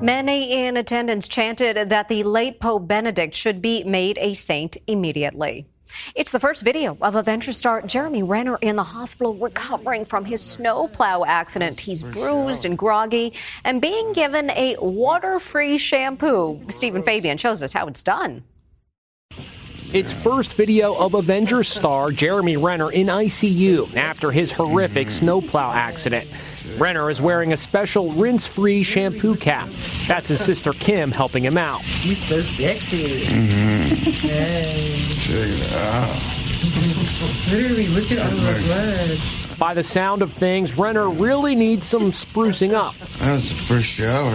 Many 0.00 0.66
in 0.66 0.76
attendance 0.76 1.26
chanted 1.26 1.88
that 1.88 2.08
the 2.08 2.22
late 2.22 2.60
Pope 2.60 2.86
Benedict 2.86 3.34
should 3.34 3.60
be 3.60 3.82
made 3.84 4.16
a 4.18 4.34
saint 4.34 4.76
immediately. 4.86 5.66
It's 6.14 6.30
the 6.30 6.40
first 6.40 6.64
video 6.64 6.96
of 7.00 7.14
Avenger 7.14 7.52
star 7.52 7.82
Jeremy 7.82 8.22
Renner 8.22 8.58
in 8.60 8.76
the 8.76 8.84
hospital 8.84 9.34
recovering 9.34 10.04
from 10.04 10.24
his 10.24 10.42
snowplow 10.42 11.24
accident. 11.24 11.80
He's 11.80 12.02
bruised 12.02 12.64
and 12.64 12.76
groggy 12.76 13.32
and 13.64 13.80
being 13.80 14.12
given 14.12 14.50
a 14.50 14.76
water 14.80 15.40
free 15.40 15.78
shampoo. 15.78 16.60
Stephen 16.70 17.02
Fabian 17.02 17.38
shows 17.38 17.62
us 17.62 17.72
how 17.72 17.86
it's 17.86 18.02
done. 18.02 18.44
It's 19.90 20.12
first 20.12 20.52
video 20.52 20.94
of 20.94 21.14
Avengers 21.14 21.66
star 21.66 22.10
Jeremy 22.10 22.58
Renner 22.58 22.92
in 22.92 23.06
ICU 23.06 23.96
after 23.96 24.30
his 24.30 24.52
horrific 24.52 25.08
snowplow 25.08 25.72
accident. 25.72 26.30
Renner 26.76 27.08
is 27.08 27.22
wearing 27.22 27.54
a 27.54 27.56
special 27.56 28.12
rinse 28.12 28.46
free 28.46 28.82
shampoo 28.82 29.34
cap. 29.34 29.66
That's 30.06 30.28
his 30.28 30.44
sister 30.44 30.74
Kim 30.74 31.10
helping 31.10 31.42
him 31.42 31.56
out. 31.56 31.80
He's 31.80 32.22
so 32.22 32.42
sexy. 32.42 33.24
Mm-hmm. 33.32 34.28
Hey. 34.28 35.08
Check 35.24 35.48
it 35.56 35.72
out. 35.72 36.38
Literally, 37.50 37.86
look 37.88 38.12
at 38.12 38.18
all 38.18 38.36
the 38.36 38.62
blood. 38.66 39.58
By 39.58 39.72
the 39.72 39.82
sound 39.82 40.20
of 40.20 40.30
things, 40.30 40.76
Renner 40.76 41.08
really 41.08 41.54
needs 41.54 41.86
some 41.86 42.12
sprucing 42.12 42.74
up. 42.74 42.94
That 42.94 43.36
was 43.36 43.48
the 43.48 43.74
first 43.74 43.88
shower. 43.88 44.28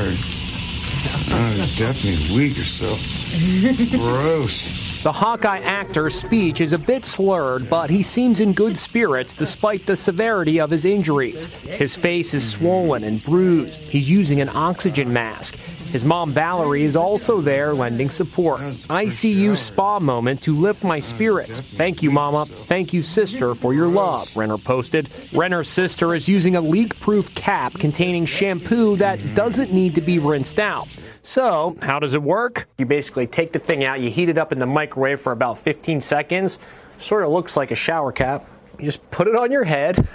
I 1.35 1.59
was 1.59 1.77
definitely 1.77 2.35
weak 2.35 2.57
or 2.57 2.63
so. 2.63 3.97
Gross. 3.97 4.82
The 5.03 5.11
Hawkeye 5.11 5.59
actor's 5.59 6.15
speech 6.15 6.61
is 6.61 6.71
a 6.71 6.79
bit 6.79 7.03
slurred, 7.03 7.69
but 7.69 7.89
he 7.89 8.01
seems 8.01 8.39
in 8.39 8.53
good 8.53 8.77
spirits 8.77 9.33
despite 9.33 9.85
the 9.85 9.97
severity 9.97 10.61
of 10.61 10.69
his 10.69 10.85
injuries. 10.85 11.53
His 11.63 11.93
face 11.93 12.33
is 12.33 12.49
swollen 12.49 13.03
and 13.03 13.21
bruised. 13.21 13.89
He's 13.89 14.09
using 14.09 14.39
an 14.39 14.47
oxygen 14.47 15.11
mask. 15.11 15.57
His 15.91 16.05
mom, 16.05 16.31
Valerie, 16.31 16.83
is 16.83 16.95
also 16.95 17.41
there 17.41 17.73
lending 17.73 18.09
support. 18.09 18.61
ICU 18.61 19.57
spa 19.57 19.99
moment 19.99 20.41
to 20.43 20.55
lift 20.55 20.85
my 20.85 20.99
spirits. 20.99 21.59
Thank 21.59 22.01
you, 22.01 22.09
Mama. 22.09 22.45
Thank 22.45 22.93
you, 22.93 23.03
sister, 23.03 23.55
for 23.55 23.73
your 23.73 23.87
love, 23.87 24.33
Renner 24.37 24.57
posted. 24.57 25.09
Renner's 25.33 25.67
sister 25.67 26.15
is 26.15 26.29
using 26.29 26.55
a 26.55 26.61
leak 26.61 26.97
proof 27.01 27.35
cap 27.35 27.73
containing 27.73 28.25
shampoo 28.25 28.95
that 28.95 29.19
doesn't 29.35 29.73
need 29.73 29.95
to 29.95 30.01
be 30.01 30.17
rinsed 30.17 30.59
out. 30.59 30.87
So, 31.25 31.77
how 31.81 31.99
does 31.99 32.13
it 32.15 32.21
work? 32.21 32.67
You 32.77 32.85
basically 32.85 33.27
take 33.27 33.53
the 33.53 33.59
thing 33.59 33.85
out, 33.85 34.01
you 34.01 34.11
heat 34.11 34.27
it 34.27 34.37
up 34.37 34.51
in 34.51 34.59
the 34.59 34.65
microwave 34.65 35.21
for 35.21 35.31
about 35.31 35.57
15 35.57 36.01
seconds. 36.01 36.59
Sort 36.99 37.23
of 37.23 37.31
looks 37.31 37.55
like 37.55 37.71
a 37.71 37.75
shower 37.75 38.11
cap. 38.11 38.45
You 38.77 38.83
just 38.85 39.09
put 39.09 39.29
it 39.29 39.35
on 39.35 39.49
your 39.49 39.63
head, 39.63 40.05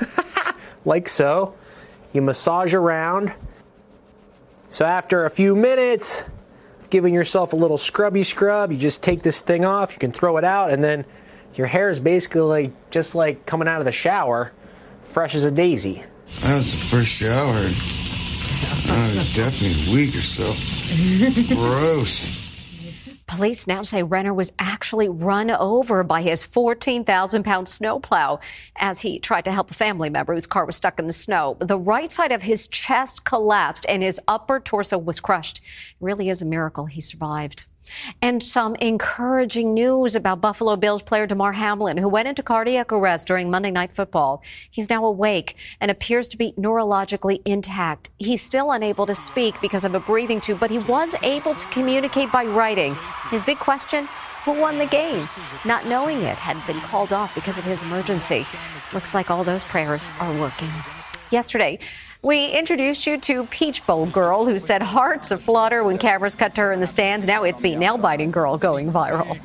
like 0.84 1.08
so. 1.08 1.54
You 2.12 2.20
massage 2.20 2.74
around. 2.74 3.32
So, 4.68 4.84
after 4.84 5.24
a 5.24 5.30
few 5.30 5.56
minutes, 5.56 6.24
giving 6.90 7.14
yourself 7.14 7.54
a 7.54 7.56
little 7.56 7.78
scrubby 7.78 8.22
scrub, 8.22 8.70
you 8.70 8.76
just 8.76 9.02
take 9.02 9.22
this 9.22 9.40
thing 9.40 9.64
off, 9.64 9.94
you 9.94 9.98
can 9.98 10.12
throw 10.12 10.36
it 10.36 10.44
out, 10.44 10.70
and 10.70 10.84
then 10.84 11.06
your 11.54 11.68
hair 11.68 11.88
is 11.88 12.00
basically 12.00 12.72
just 12.90 13.14
like 13.14 13.46
coming 13.46 13.66
out 13.66 13.80
of 13.80 13.86
the 13.86 13.92
shower, 13.92 14.52
fresh 15.04 15.34
as 15.34 15.44
a 15.44 15.50
daisy. 15.50 16.04
That 16.42 16.56
was 16.56 16.70
the 16.70 16.96
first 16.96 17.08
shower. 17.08 18.07
Oh, 18.90 19.12
I 19.12 19.16
was 19.16 19.34
definitely 19.34 19.94
weak 19.94 20.14
or 20.14 20.22
so. 20.22 21.54
Gross. 21.54 22.48
Police 23.26 23.66
now 23.66 23.82
say 23.82 24.02
Renner 24.02 24.32
was 24.32 24.54
actually 24.58 25.08
run 25.08 25.50
over 25.50 26.02
by 26.02 26.22
his 26.22 26.44
14,000 26.44 27.42
pound 27.44 27.68
snowplow 27.68 28.40
as 28.76 29.00
he 29.00 29.18
tried 29.18 29.44
to 29.44 29.52
help 29.52 29.70
a 29.70 29.74
family 29.74 30.08
member 30.08 30.32
whose 30.32 30.46
car 30.46 30.64
was 30.64 30.76
stuck 30.76 30.98
in 30.98 31.06
the 31.06 31.12
snow. 31.12 31.56
The 31.60 31.78
right 31.78 32.10
side 32.10 32.32
of 32.32 32.42
his 32.42 32.66
chest 32.68 33.24
collapsed 33.24 33.84
and 33.86 34.02
his 34.02 34.18
upper 34.26 34.58
torso 34.58 34.96
was 34.96 35.20
crushed. 35.20 35.58
It 35.58 35.96
really 36.00 36.30
is 36.30 36.40
a 36.40 36.46
miracle 36.46 36.86
he 36.86 37.02
survived. 37.02 37.66
And 38.22 38.42
some 38.42 38.74
encouraging 38.76 39.74
news 39.74 40.16
about 40.16 40.40
Buffalo 40.40 40.76
Bills 40.76 41.02
player 41.02 41.26
Damar 41.26 41.52
Hamlin, 41.52 41.96
who 41.96 42.08
went 42.08 42.28
into 42.28 42.42
cardiac 42.42 42.92
arrest 42.92 43.26
during 43.26 43.50
Monday 43.50 43.70
Night 43.70 43.92
Football. 43.92 44.42
He's 44.70 44.90
now 44.90 45.04
awake 45.04 45.56
and 45.80 45.90
appears 45.90 46.28
to 46.28 46.36
be 46.36 46.52
neurologically 46.58 47.40
intact. 47.44 48.10
He's 48.18 48.42
still 48.42 48.72
unable 48.72 49.06
to 49.06 49.14
speak 49.14 49.60
because 49.60 49.84
of 49.84 49.94
a 49.94 50.00
breathing 50.00 50.40
tube, 50.40 50.60
but 50.60 50.70
he 50.70 50.78
was 50.78 51.14
able 51.22 51.54
to 51.54 51.68
communicate 51.68 52.32
by 52.32 52.44
writing. 52.44 52.96
His 53.30 53.44
big 53.44 53.58
question 53.58 54.08
who 54.44 54.52
won 54.52 54.78
the 54.78 54.86
game? 54.86 55.28
Not 55.66 55.86
knowing 55.86 56.22
it 56.22 56.36
had 56.36 56.64
been 56.66 56.80
called 56.80 57.12
off 57.12 57.34
because 57.34 57.58
of 57.58 57.64
his 57.64 57.82
emergency. 57.82 58.46
Looks 58.94 59.12
like 59.12 59.30
all 59.30 59.44
those 59.44 59.62
prayers 59.64 60.10
are 60.20 60.40
working. 60.40 60.70
Yesterday, 61.30 61.78
we 62.22 62.46
introduced 62.46 63.06
you 63.06 63.18
to 63.18 63.44
Peach 63.46 63.86
Bowl 63.86 64.06
Girl, 64.06 64.44
who 64.44 64.58
said 64.58 64.82
hearts 64.82 65.30
aflutter 65.30 65.84
when 65.84 65.98
cameras 65.98 66.34
cut 66.34 66.54
to 66.56 66.62
her 66.62 66.72
in 66.72 66.80
the 66.80 66.86
stands. 66.86 67.26
Now 67.26 67.44
it's 67.44 67.60
the 67.60 67.76
nail 67.76 67.98
biting 67.98 68.30
girl 68.30 68.58
going 68.58 68.92
viral. 68.92 69.38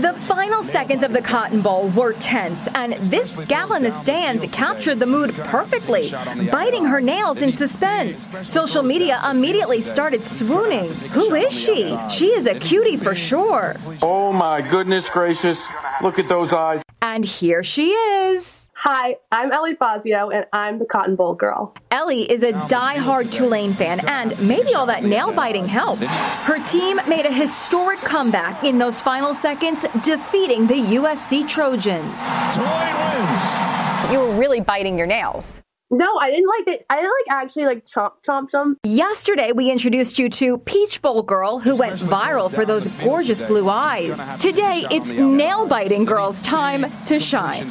The 0.00 0.12
final 0.26 0.62
seconds 0.62 1.02
of 1.02 1.12
the 1.12 1.22
Cotton 1.22 1.62
Bowl 1.62 1.88
were 1.90 2.12
tense, 2.14 2.68
and 2.74 2.94
this 2.94 3.36
gal 3.46 3.74
in 3.74 3.82
the 3.82 3.90
stands 3.90 4.44
captured 4.52 4.98
the 4.98 5.06
mood 5.06 5.34
perfectly, 5.34 6.12
biting 6.50 6.84
her 6.84 7.00
nails 7.00 7.40
in 7.40 7.52
suspense. 7.52 8.28
Social 8.42 8.82
media 8.82 9.20
immediately 9.30 9.80
started 9.80 10.24
swooning. 10.24 10.92
Who 11.12 11.34
is 11.34 11.58
she? 11.58 11.96
She 12.10 12.26
is 12.32 12.46
a 12.46 12.58
cutie 12.58 12.96
for 12.96 13.14
sure. 13.14 13.76
Oh 14.02 14.32
my 14.32 14.60
goodness 14.60 15.08
gracious. 15.08 15.68
Look 16.02 16.18
at 16.18 16.28
those 16.28 16.52
eyes. 16.52 16.83
And 17.14 17.24
here 17.24 17.62
she 17.62 17.90
is. 17.90 18.68
Hi, 18.72 19.18
I'm 19.30 19.52
Ellie 19.52 19.76
Fazio, 19.76 20.30
and 20.30 20.46
I'm 20.52 20.80
the 20.80 20.84
Cotton 20.84 21.14
Bowl 21.14 21.36
girl. 21.36 21.72
Ellie 21.92 22.28
is 22.28 22.42
a 22.42 22.50
die-hard 22.66 23.30
Tulane 23.30 23.72
fan, 23.72 24.00
and 24.08 24.36
maybe 24.40 24.74
all 24.74 24.86
that 24.86 25.04
nail 25.04 25.32
biting 25.32 25.68
helped. 25.68 26.02
Her 26.02 26.58
team 26.64 26.98
made 27.08 27.24
a 27.24 27.32
historic 27.32 28.00
comeback 28.00 28.64
in 28.64 28.78
those 28.78 29.00
final 29.00 29.32
seconds, 29.32 29.86
defeating 30.02 30.66
the 30.66 30.74
USC 30.74 31.48
Trojans. 31.48 32.20
You 34.10 34.18
were 34.18 34.34
really 34.36 34.58
biting 34.58 34.98
your 34.98 35.06
nails. 35.06 35.60
No, 35.90 36.06
I 36.20 36.30
didn't 36.30 36.48
like 36.48 36.76
it. 36.76 36.86
I 36.88 36.96
didn't 36.96 37.12
like 37.28 37.36
actually 37.36 37.66
like 37.66 37.86
chomp 37.86 38.12
chomp 38.26 38.50
chomp. 38.50 38.76
Yesterday, 38.84 39.52
we 39.52 39.70
introduced 39.70 40.18
you 40.18 40.28
to 40.30 40.58
Peach 40.58 41.02
Bowl 41.02 41.22
Girl, 41.22 41.60
who 41.60 41.76
went 41.76 41.94
viral 41.94 42.50
for 42.52 42.64
those 42.64 42.86
gorgeous 43.02 43.42
blue 43.42 43.68
eyes. 43.68 44.18
Today, 44.40 44.86
it's 44.90 45.10
nail 45.10 45.66
biting 45.66 46.04
girl's 46.04 46.42
time 46.42 46.86
to 47.06 47.20
shine. 47.20 47.68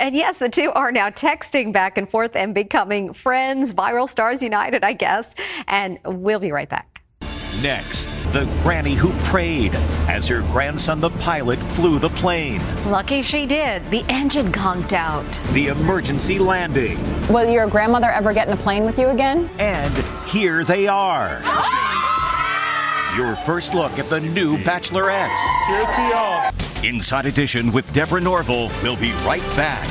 And 0.00 0.14
yes, 0.14 0.38
the 0.38 0.48
two 0.50 0.72
are 0.72 0.90
now 0.90 1.10
texting 1.10 1.72
back 1.72 1.96
and 1.96 2.08
forth 2.08 2.34
and 2.34 2.52
becoming 2.52 3.12
friends, 3.12 3.72
viral 3.72 4.08
stars 4.08 4.42
united, 4.42 4.84
I 4.84 4.92
guess. 4.92 5.34
And 5.68 5.98
we'll 6.04 6.40
be 6.40 6.52
right 6.52 6.68
back. 6.68 6.95
Next, 7.62 8.04
the 8.32 8.44
granny 8.62 8.94
who 8.94 9.12
prayed 9.24 9.74
as 10.08 10.28
her 10.28 10.42
grandson, 10.52 11.00
the 11.00 11.08
pilot, 11.10 11.58
flew 11.58 11.98
the 11.98 12.10
plane. 12.10 12.60
Lucky 12.84 13.22
she 13.22 13.46
did. 13.46 13.90
The 13.90 14.04
engine 14.10 14.52
conked 14.52 14.92
out. 14.92 15.24
The 15.52 15.68
emergency 15.68 16.38
landing. 16.38 16.98
Will 17.28 17.48
your 17.48 17.66
grandmother 17.66 18.10
ever 18.10 18.34
get 18.34 18.48
in 18.48 18.52
a 18.52 18.56
plane 18.56 18.84
with 18.84 18.98
you 18.98 19.08
again? 19.08 19.48
And 19.58 19.96
here 20.28 20.64
they 20.64 20.86
are. 20.86 21.40
Your 23.16 23.36
first 23.46 23.72
look 23.72 23.98
at 23.98 24.10
the 24.10 24.20
new 24.20 24.58
Bachelorettes. 24.58 25.66
Cheers 25.66 25.88
to 25.96 26.02
y'all. 26.02 26.52
Inside 26.84 27.24
Edition 27.24 27.72
with 27.72 27.90
Deborah 27.94 28.20
Norville. 28.20 28.70
We'll 28.82 28.96
be 28.96 29.12
right 29.24 29.40
back. 29.56 29.88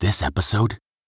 This 0.00 0.22
episode 0.22 0.78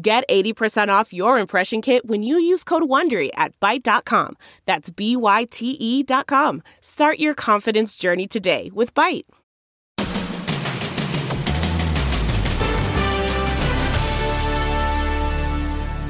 Get 0.00 0.24
80% 0.28 0.88
off 0.88 1.12
your 1.12 1.38
impression 1.38 1.80
kit 1.80 2.04
when 2.04 2.22
you 2.22 2.36
use 2.36 2.64
code 2.64 2.82
WONDERY 2.82 3.30
at 3.34 3.58
Byte.com. 3.60 4.36
That's 4.66 4.90
B-Y-T-E 4.90 6.02
dot 6.02 6.26
com. 6.26 6.62
Start 6.80 7.18
your 7.18 7.34
confidence 7.34 7.96
journey 7.96 8.26
today 8.26 8.70
with 8.74 8.92
Byte. 8.92 9.24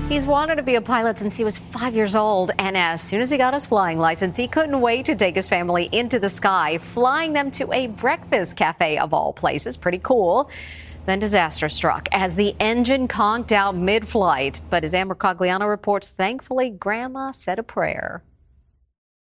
He's 0.09 0.27
wanted 0.27 0.57
to 0.57 0.62
be 0.62 0.77
a 0.77 0.81
pilot 0.81 1.18
since 1.18 1.35
he 1.35 1.44
was 1.44 1.57
five 1.57 1.94
years 1.94 2.14
old, 2.14 2.53
and 2.59 2.77
as 2.77 3.03
soon 3.03 3.20
as 3.20 3.31
he 3.31 3.37
got 3.37 3.53
his 3.53 3.66
flying 3.66 3.99
license, 3.99 4.37
he 4.37 4.47
couldn't 4.47 4.81
wait 4.81 5.07
to 5.07 5.14
take 5.16 5.35
his 5.35 5.49
family 5.49 5.88
into 5.92 6.18
the 6.18 6.29
sky, 6.29 6.79
flying 6.79 7.33
them 7.33 7.51
to 7.53 7.73
a 7.73 7.88
breakfast 7.88 8.57
cafe 8.57 8.97
of 8.99 9.12
all 9.12 9.33
places. 9.33 9.77
Pretty 9.77 9.99
cool. 9.99 10.51
Then 11.07 11.19
disaster 11.19 11.69
struck 11.69 12.09
as 12.12 12.35
the 12.35 12.55
engine 12.61 13.09
conked 13.09 13.53
out 13.53 13.77
mid 13.77 14.09
flight. 14.09 14.61
But 14.71 14.85
as 14.85 14.95
Ann 14.95 15.09
Mercogliano 15.09 15.69
reports, 15.69 16.09
thankfully, 16.09 16.71
Grandma 16.71 17.33
said 17.33 17.59
a 17.59 17.62
prayer. 17.62 18.23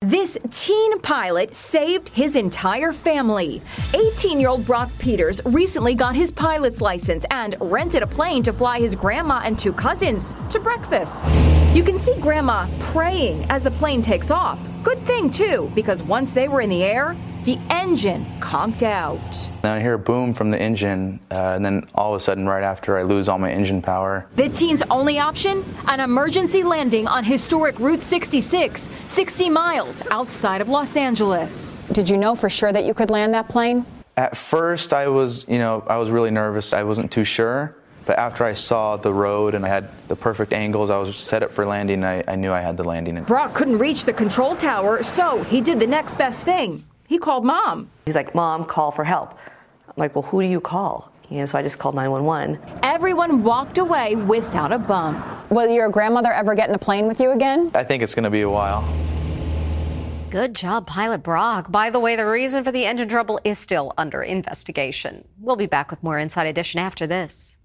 This 0.03 0.37
teen 0.51 1.01
pilot 1.01 1.57
saved 1.57 2.11
his 2.11 2.37
entire 2.37 2.93
family. 2.93 3.63
18 3.95 4.39
year 4.39 4.51
old 4.51 4.67
Brock 4.67 4.91
Peters 4.99 5.41
recently 5.47 5.95
got 5.95 6.15
his 6.15 6.31
pilot's 6.31 6.83
license 6.83 7.25
and 7.31 7.57
rented 7.61 8.03
a 8.03 8.07
plane 8.07 8.43
to 8.43 8.53
fly 8.53 8.79
his 8.79 8.95
grandma 8.95 9.41
and 9.43 9.59
two 9.59 9.73
cousins 9.73 10.37
to 10.51 10.61
breakfast. 10.61 11.27
You 11.75 11.83
can 11.83 11.99
see 11.99 12.15
grandma 12.21 12.67
praying 12.79 13.47
as 13.51 13.65
the 13.65 13.71
plane 13.71 14.03
takes 14.03 14.31
off. 14.31 14.61
Good 14.85 14.99
thing, 14.99 15.31
too, 15.31 15.71
because 15.75 16.03
once 16.03 16.35
they 16.35 16.47
were 16.47 16.61
in 16.61 16.69
the 16.69 16.85
air, 16.85 17.17
the 17.47 17.59
engine 17.71 18.27
conked 18.41 18.83
out. 18.83 19.51
Then 19.63 19.77
I 19.77 19.81
hear 19.81 19.95
a 19.95 19.99
boom 19.99 20.35
from 20.35 20.51
the 20.51 20.61
engine, 20.61 21.21
uh, 21.31 21.55
and 21.55 21.65
then 21.65 21.89
all 21.95 22.13
of 22.13 22.21
a 22.21 22.23
sudden, 22.23 22.47
right 22.47 22.65
after, 22.65 22.99
I 22.99 23.05
lose 23.05 23.29
all 23.29 23.39
my 23.39 23.53
engine 23.53 23.81
power. 23.81 24.27
The 24.35 24.49
teen's 24.49 24.83
only 24.91 25.21
option? 25.21 25.65
An 25.87 26.01
emergency 26.01 26.65
landing 26.65 27.07
on 27.07 27.23
historic 27.23 27.79
Route 27.79 28.03
66, 28.03 28.91
60 29.07 29.49
miles 29.49 30.03
outside 30.11 30.61
of 30.61 30.69
Los 30.69 30.97
Angeles. 30.97 31.87
Did 31.93 32.11
you 32.11 32.19
know 32.19 32.35
for 32.35 32.51
sure 32.51 32.73
that 32.73 32.85
you 32.85 32.93
could 32.95 33.11
land 33.11 33.33
that 33.35 33.49
plane? 33.49 33.87
At 34.17 34.37
first, 34.37 34.93
I 34.93 35.07
was, 35.07 35.47
you 35.47 35.59
know, 35.59 35.85
I 35.87 35.99
was 35.99 36.11
really 36.11 36.33
nervous. 36.33 36.75
I 36.75 36.83
wasn't 36.83 37.13
too 37.13 37.25
sure. 37.25 37.77
But 38.07 38.19
after 38.19 38.45
I 38.45 38.55
saw 38.55 38.97
the 38.97 39.13
road 39.13 39.55
and 39.55 39.67
I 39.67 39.69
had 39.69 39.91
the 40.07 40.15
perfect 40.15 40.53
angles, 40.53 40.91
I 40.91 40.97
was 40.97 41.17
set 41.17 41.43
up 41.43 41.53
for 41.53 41.67
landing. 41.67 42.05
I, 42.05 42.23
I 42.27 42.37
knew 42.37 42.53
I 42.53 42.61
had 42.61 42.77
the 42.77 42.85
landing. 42.85 43.23
Brock 43.25 43.53
couldn't 43.53 43.79
reach 43.79 44.05
the 44.05 44.13
control 44.13 44.55
tower, 44.55 45.03
so 45.03 45.43
he 45.43 45.61
did 45.61 45.81
the 45.81 45.89
next 45.89 46.17
best 46.17 46.45
thing. 46.45 46.85
He 47.09 47.19
called 47.19 47.45
mom. 47.45 47.91
He's 48.05 48.15
like, 48.15 48.35
Mom, 48.35 48.65
call 48.65 48.91
for 48.91 49.05
help. 49.05 49.39
I'm 49.89 49.95
like, 49.97 50.15
Well, 50.15 50.23
who 50.23 50.43
do 50.43 50.49
you 50.49 50.61
call? 50.61 51.13
You 51.31 51.39
know, 51.39 51.47
so 51.47 51.59
I 51.59 51.63
just 51.63 51.79
called 51.79 51.95
911. 51.97 52.59
Everyone 52.85 53.43
walked 53.43 53.79
away 53.79 54.15
without 54.15 54.73
a 54.73 54.79
bump. 54.79 55.25
Will 55.51 55.69
your 55.69 55.89
grandmother 55.89 56.33
ever 56.33 56.55
get 56.55 56.69
in 56.69 56.75
a 56.75 56.79
plane 56.79 57.07
with 57.09 57.21
you 57.21 57.33
again? 57.33 57.71
I 57.75 57.83
think 57.83 58.03
it's 58.03 58.15
going 58.15 58.25
to 58.25 58.31
be 58.31 58.43
a 58.43 58.51
while. 58.51 58.87
Good 60.31 60.55
job, 60.55 60.87
Pilot 60.87 61.23
Brock. 61.23 61.71
By 61.71 61.91
the 61.91 61.99
way, 61.99 62.15
the 62.15 62.27
reason 62.27 62.63
for 62.63 62.71
the 62.71 62.85
engine 62.85 63.09
trouble 63.09 63.41
is 63.43 63.59
still 63.59 63.93
under 63.99 64.23
investigation. 64.23 65.27
We'll 65.41 65.57
be 65.57 65.67
back 65.67 65.91
with 65.91 66.03
more 66.03 66.19
Inside 66.19 66.47
Edition 66.47 66.79
after 66.79 67.07
this. 67.07 67.59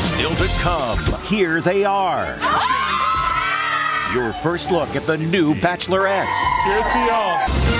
Still 0.00 0.34
to 0.34 0.48
come, 0.60 1.22
here 1.24 1.60
they 1.60 1.84
are. 1.84 2.26
Your 4.14 4.32
first 4.42 4.70
look 4.72 4.96
at 4.96 5.06
the 5.06 5.18
new 5.18 5.54
Bachelorettes. 5.54 6.64
Cheers 6.64 6.86
to 6.92 6.98
y'all. 7.06 7.79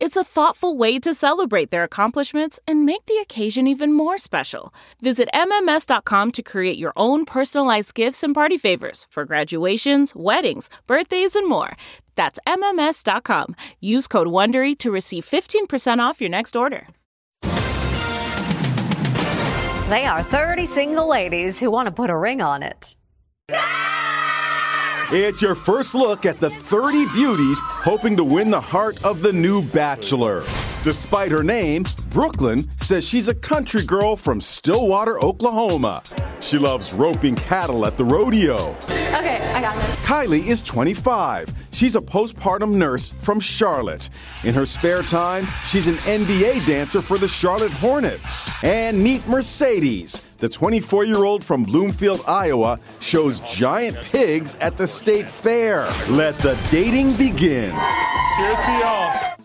It's 0.00 0.16
a 0.16 0.24
thoughtful 0.24 0.76
way 0.76 0.98
to 0.98 1.14
celebrate 1.14 1.70
their 1.70 1.84
accomplishments 1.84 2.58
and 2.66 2.84
make 2.84 3.06
the 3.06 3.18
occasion 3.22 3.66
even 3.66 3.92
more 3.92 4.18
special. 4.18 4.74
Visit 5.00 5.28
MMS.com 5.32 6.32
to 6.32 6.42
create 6.42 6.78
your 6.78 6.92
own 6.96 7.24
personalized 7.24 7.94
gifts 7.94 8.22
and 8.22 8.34
party 8.34 8.58
favors 8.58 9.06
for 9.10 9.24
graduations, 9.24 10.14
weddings, 10.14 10.68
birthdays, 10.86 11.36
and 11.36 11.48
more. 11.48 11.76
That's 12.16 12.38
MMS.com. 12.46 13.54
Use 13.80 14.06
code 14.06 14.28
WONDERY 14.28 14.76
to 14.78 14.90
receive 14.90 15.24
15% 15.24 15.98
off 15.98 16.20
your 16.20 16.30
next 16.30 16.56
order. 16.56 16.88
They 19.90 20.06
are 20.06 20.22
30 20.22 20.66
single 20.66 21.08
ladies 21.08 21.60
who 21.60 21.70
want 21.70 21.86
to 21.86 21.92
put 21.92 22.10
a 22.10 22.16
ring 22.16 22.40
on 22.42 22.62
it. 22.62 22.96
Ah! 23.52 23.93
It's 25.12 25.42
your 25.42 25.54
first 25.54 25.94
look 25.94 26.24
at 26.24 26.40
the 26.40 26.48
30 26.48 27.06
beauties 27.08 27.60
hoping 27.62 28.16
to 28.16 28.24
win 28.24 28.50
the 28.50 28.60
heart 28.60 29.04
of 29.04 29.20
the 29.20 29.32
new 29.32 29.62
bachelor. 29.62 30.44
Despite 30.82 31.30
her 31.30 31.42
name, 31.42 31.84
Brooklyn 32.08 32.68
says 32.78 33.06
she's 33.06 33.28
a 33.28 33.34
country 33.34 33.84
girl 33.84 34.16
from 34.16 34.40
Stillwater, 34.40 35.22
Oklahoma. 35.22 36.02
She 36.40 36.58
loves 36.58 36.94
roping 36.94 37.36
cattle 37.36 37.86
at 37.86 37.98
the 37.98 38.04
rodeo. 38.04 38.74
Okay, 38.84 39.52
I 39.54 39.60
got 39.60 39.76
this. 39.76 39.96
Kylie 39.96 40.46
is 40.46 40.62
25. 40.62 41.52
She's 41.72 41.96
a 41.96 42.00
postpartum 42.00 42.74
nurse 42.74 43.10
from 43.10 43.40
Charlotte. 43.40 44.08
In 44.42 44.54
her 44.54 44.66
spare 44.66 45.02
time, 45.02 45.46
she's 45.66 45.86
an 45.86 45.96
NBA 45.96 46.66
dancer 46.66 47.02
for 47.02 47.18
the 47.18 47.28
Charlotte 47.28 47.72
Hornets. 47.72 48.50
And 48.62 49.02
meet 49.02 49.26
Mercedes. 49.28 50.20
The 50.44 50.50
24 50.50 51.04
year 51.04 51.24
old 51.24 51.42
from 51.42 51.64
Bloomfield, 51.64 52.22
Iowa, 52.28 52.78
shows 53.00 53.40
giant 53.40 53.96
pigs 54.12 54.54
at 54.56 54.76
the 54.76 54.86
state 54.86 55.24
fair. 55.24 55.90
Let 56.10 56.34
the 56.34 56.54
dating 56.68 57.16
begin. 57.16 57.74
Cheers 58.36 58.58
to 58.58 58.72
y'all. 58.78 59.36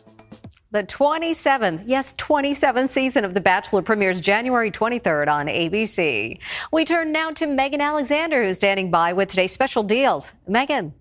The 0.72 0.84
27th, 0.84 1.84
yes, 1.86 2.14
27th 2.16 2.90
season 2.90 3.24
of 3.24 3.34
The 3.34 3.40
Bachelor 3.40 3.82
premieres 3.82 4.20
January 4.20 4.72
23rd 4.72 5.30
on 5.30 5.48
ABC. 5.48 6.38
We 6.74 6.84
turn 6.84 7.14
now 7.14 7.32
to 7.32 7.48
Megan 7.48 7.80
Alexander, 7.80 8.44
who's 8.44 8.58
standing 8.58 8.92
by 8.92 9.14
with 9.14 9.30
today's 9.30 9.54
special 9.54 9.84
deals. 9.84 10.34
Megan. 10.50 10.94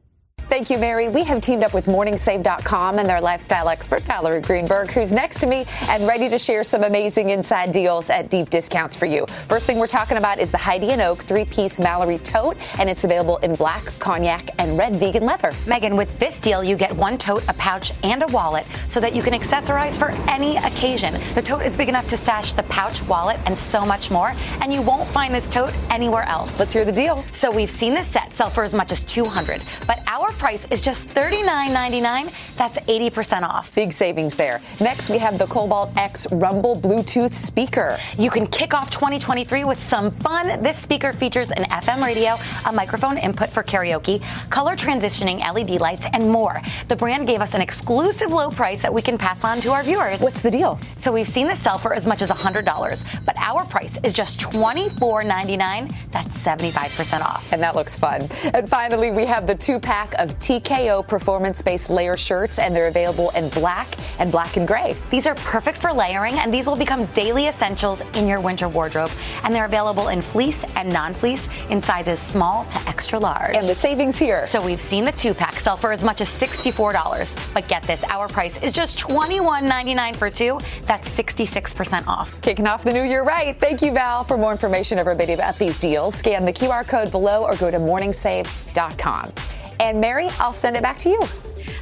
Thank 0.58 0.70
you, 0.70 0.78
Mary. 0.78 1.08
We 1.08 1.22
have 1.22 1.40
teamed 1.40 1.62
up 1.62 1.72
with 1.72 1.86
MorningSave.com 1.86 2.98
and 2.98 3.08
their 3.08 3.20
lifestyle 3.20 3.68
expert, 3.68 4.02
Valerie 4.02 4.40
Greenberg, 4.40 4.90
who's 4.90 5.12
next 5.12 5.38
to 5.42 5.46
me 5.46 5.66
and 5.82 6.04
ready 6.04 6.28
to 6.28 6.36
share 6.36 6.64
some 6.64 6.82
amazing 6.82 7.30
inside 7.30 7.70
deals 7.70 8.10
at 8.10 8.28
deep 8.28 8.50
discounts 8.50 8.96
for 8.96 9.06
you. 9.06 9.24
First 9.46 9.66
thing 9.66 9.78
we're 9.78 9.86
talking 9.86 10.16
about 10.16 10.40
is 10.40 10.50
the 10.50 10.58
Heidi 10.58 10.90
and 10.90 11.00
Oak 11.00 11.22
three 11.22 11.44
piece 11.44 11.78
Mallory 11.78 12.18
tote, 12.18 12.56
and 12.80 12.90
it's 12.90 13.04
available 13.04 13.36
in 13.36 13.54
black, 13.54 13.84
cognac, 14.00 14.50
and 14.58 14.76
red 14.76 14.96
vegan 14.96 15.24
leather. 15.24 15.52
Megan, 15.68 15.94
with 15.94 16.18
this 16.18 16.40
deal, 16.40 16.64
you 16.64 16.74
get 16.74 16.92
one 16.92 17.18
tote, 17.18 17.44
a 17.46 17.52
pouch, 17.52 17.92
and 18.02 18.24
a 18.24 18.26
wallet 18.26 18.66
so 18.88 18.98
that 18.98 19.14
you 19.14 19.22
can 19.22 19.34
accessorize 19.34 19.96
for 19.96 20.10
any 20.28 20.56
occasion. 20.56 21.20
The 21.36 21.42
tote 21.42 21.64
is 21.64 21.76
big 21.76 21.88
enough 21.88 22.08
to 22.08 22.16
stash 22.16 22.54
the 22.54 22.64
pouch, 22.64 23.00
wallet, 23.04 23.38
and 23.46 23.56
so 23.56 23.86
much 23.86 24.10
more, 24.10 24.32
and 24.60 24.74
you 24.74 24.82
won't 24.82 25.08
find 25.10 25.32
this 25.32 25.48
tote 25.50 25.72
anywhere 25.88 26.24
else. 26.24 26.58
Let's 26.58 26.72
hear 26.72 26.84
the 26.84 26.90
deal. 26.90 27.24
So 27.30 27.48
we've 27.48 27.70
seen 27.70 27.94
this 27.94 28.08
set 28.08 28.34
sell 28.34 28.50
for 28.50 28.64
as 28.64 28.74
much 28.74 28.90
as 28.90 29.04
200, 29.04 29.62
but 29.86 30.02
our 30.08 30.32
price 30.32 30.47
is 30.48 30.80
just 30.80 31.08
$39.99. 31.08 32.32
That's 32.56 32.78
80% 32.78 33.42
off. 33.42 33.74
Big 33.74 33.92
savings 33.92 34.34
there. 34.34 34.62
Next, 34.80 35.10
we 35.10 35.18
have 35.18 35.38
the 35.38 35.46
Cobalt 35.46 35.94
X 35.96 36.26
Rumble 36.32 36.74
Bluetooth 36.74 37.34
speaker. 37.34 37.98
You 38.16 38.30
can 38.30 38.46
kick 38.46 38.72
off 38.72 38.90
2023 38.90 39.64
with 39.64 39.78
some 39.78 40.10
fun. 40.10 40.62
This 40.62 40.78
speaker 40.78 41.12
features 41.12 41.50
an 41.50 41.64
FM 41.64 42.02
radio, 42.02 42.36
a 42.66 42.72
microphone 42.72 43.18
input 43.18 43.50
for 43.50 43.62
karaoke, 43.62 44.22
color 44.48 44.74
transitioning 44.74 45.40
LED 45.40 45.80
lights, 45.82 46.06
and 46.14 46.30
more. 46.30 46.62
The 46.88 46.96
brand 46.96 47.26
gave 47.26 47.42
us 47.42 47.52
an 47.52 47.60
exclusive 47.60 48.30
low 48.30 48.48
price 48.48 48.80
that 48.80 48.92
we 48.92 49.02
can 49.02 49.18
pass 49.18 49.44
on 49.44 49.60
to 49.60 49.72
our 49.72 49.82
viewers. 49.82 50.22
What's 50.22 50.40
the 50.40 50.50
deal? 50.50 50.80
So 50.96 51.12
we've 51.12 51.28
seen 51.28 51.46
this 51.46 51.60
sell 51.60 51.76
for 51.76 51.92
as 51.92 52.06
much 52.06 52.22
as 52.22 52.30
$100, 52.30 53.24
but 53.26 53.36
our 53.36 53.66
price 53.66 53.98
is 54.02 54.14
just 54.14 54.40
$24.99. 54.40 55.94
That's 56.10 56.42
75% 56.42 57.20
off. 57.20 57.52
And 57.52 57.62
that 57.62 57.76
looks 57.76 57.96
fun. 57.96 58.22
And 58.54 58.68
finally, 58.68 59.10
we 59.10 59.26
have 59.26 59.46
the 59.46 59.54
two 59.54 59.78
pack 59.78 60.14
of 60.14 60.27
TKO 60.28 61.06
performance 61.06 61.62
based 61.62 61.90
layer 61.90 62.16
shirts, 62.16 62.58
and 62.58 62.74
they're 62.74 62.88
available 62.88 63.30
in 63.30 63.48
black 63.50 63.88
and 64.18 64.30
black 64.30 64.56
and 64.56 64.66
gray. 64.66 64.94
These 65.10 65.26
are 65.26 65.34
perfect 65.36 65.78
for 65.78 65.92
layering, 65.92 66.34
and 66.34 66.52
these 66.52 66.66
will 66.66 66.76
become 66.76 67.04
daily 67.06 67.48
essentials 67.48 68.00
in 68.16 68.26
your 68.26 68.40
winter 68.40 68.68
wardrobe. 68.68 69.10
And 69.44 69.54
they're 69.54 69.64
available 69.64 70.08
in 70.08 70.22
fleece 70.22 70.64
and 70.76 70.92
non 70.92 71.14
fleece 71.14 71.48
in 71.70 71.82
sizes 71.82 72.20
small 72.20 72.64
to 72.66 72.78
extra 72.88 73.18
large. 73.18 73.54
And 73.54 73.66
the 73.66 73.74
savings 73.74 74.18
here. 74.18 74.46
So 74.46 74.64
we've 74.64 74.80
seen 74.80 75.04
the 75.04 75.12
two 75.12 75.34
pack 75.34 75.54
sell 75.54 75.76
for 75.76 75.92
as 75.92 76.04
much 76.04 76.20
as 76.20 76.28
$64. 76.28 77.54
But 77.54 77.68
get 77.68 77.82
this, 77.84 78.04
our 78.04 78.28
price 78.28 78.62
is 78.62 78.72
just 78.72 78.98
$21.99 78.98 80.16
for 80.16 80.30
two. 80.30 80.58
That's 80.82 81.08
66% 81.08 82.06
off. 82.06 82.40
Kicking 82.42 82.66
off 82.66 82.84
the 82.84 82.92
new 82.92 83.02
year 83.02 83.24
right. 83.24 83.58
Thank 83.58 83.82
you, 83.82 83.92
Val. 83.92 84.24
For 84.24 84.36
more 84.36 84.52
information, 84.52 84.98
everybody, 84.98 85.32
about 85.32 85.58
these 85.58 85.78
deals, 85.78 86.14
scan 86.14 86.44
the 86.44 86.52
QR 86.52 86.86
code 86.86 87.10
below 87.10 87.44
or 87.44 87.56
go 87.56 87.70
to 87.70 87.78
morningsave.com. 87.78 89.57
And 89.80 90.00
Mary, 90.00 90.28
I'll 90.40 90.52
send 90.52 90.76
it 90.76 90.82
back 90.82 90.98
to 90.98 91.08
you. 91.08 91.22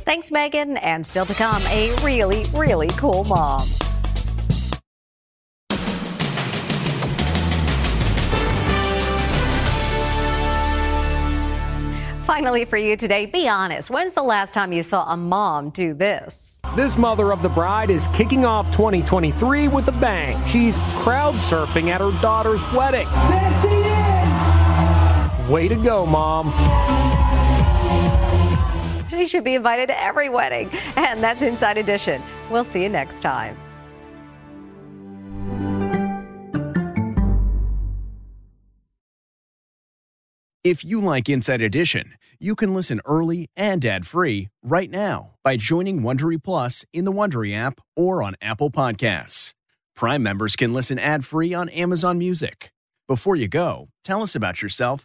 Thanks, 0.04 0.30
Megan. 0.30 0.76
And 0.78 1.06
still 1.06 1.26
to 1.26 1.34
come, 1.34 1.62
a 1.64 1.94
really, 2.04 2.44
really 2.54 2.88
cool 2.88 3.24
mom. 3.24 3.66
Finally, 12.26 12.64
for 12.66 12.76
you 12.76 12.96
today, 12.96 13.24
be 13.24 13.48
honest. 13.48 13.88
When's 13.88 14.12
the 14.12 14.22
last 14.22 14.52
time 14.52 14.72
you 14.72 14.82
saw 14.82 15.10
a 15.10 15.16
mom 15.16 15.70
do 15.70 15.94
this? 15.94 16.60
This 16.74 16.98
mother 16.98 17.32
of 17.32 17.40
the 17.40 17.48
bride 17.48 17.88
is 17.88 18.08
kicking 18.08 18.44
off 18.44 18.70
2023 18.72 19.68
with 19.68 19.88
a 19.88 19.92
bang. 19.92 20.36
She's 20.44 20.76
crowd 20.96 21.34
surfing 21.36 21.88
at 21.88 22.00
her 22.00 22.12
daughter's 22.20 22.60
wedding. 22.72 23.08
There 23.30 23.62
she 23.62 23.68
is! 23.68 25.48
Way 25.48 25.68
to 25.68 25.76
go, 25.76 26.04
mom. 26.04 27.15
Should 29.24 29.44
be 29.44 29.54
invited 29.56 29.86
to 29.88 30.00
every 30.00 30.28
wedding. 30.28 30.70
And 30.94 31.20
that's 31.20 31.42
Inside 31.42 31.78
Edition. 31.78 32.22
We'll 32.48 32.64
see 32.64 32.82
you 32.84 32.88
next 32.88 33.22
time. 33.22 33.56
If 40.62 40.84
you 40.84 41.00
like 41.00 41.28
Inside 41.28 41.60
Edition, 41.60 42.14
you 42.38 42.54
can 42.54 42.72
listen 42.72 43.00
early 43.04 43.48
and 43.56 43.84
ad-free 43.84 44.48
right 44.62 44.90
now 44.90 45.34
by 45.42 45.56
joining 45.56 46.02
Wondery 46.02 46.40
Plus 46.40 46.84
in 46.92 47.04
the 47.04 47.12
Wondery 47.12 47.56
app 47.56 47.80
or 47.96 48.22
on 48.22 48.36
Apple 48.40 48.70
Podcasts. 48.70 49.54
Prime 49.96 50.22
members 50.22 50.54
can 50.54 50.72
listen 50.72 51.00
ad-free 51.00 51.52
on 51.52 51.68
Amazon 51.70 52.18
Music. 52.18 52.70
Before 53.08 53.34
you 53.34 53.48
go, 53.48 53.88
tell 54.04 54.22
us 54.22 54.34
about 54.36 54.62
yourself 54.62 55.04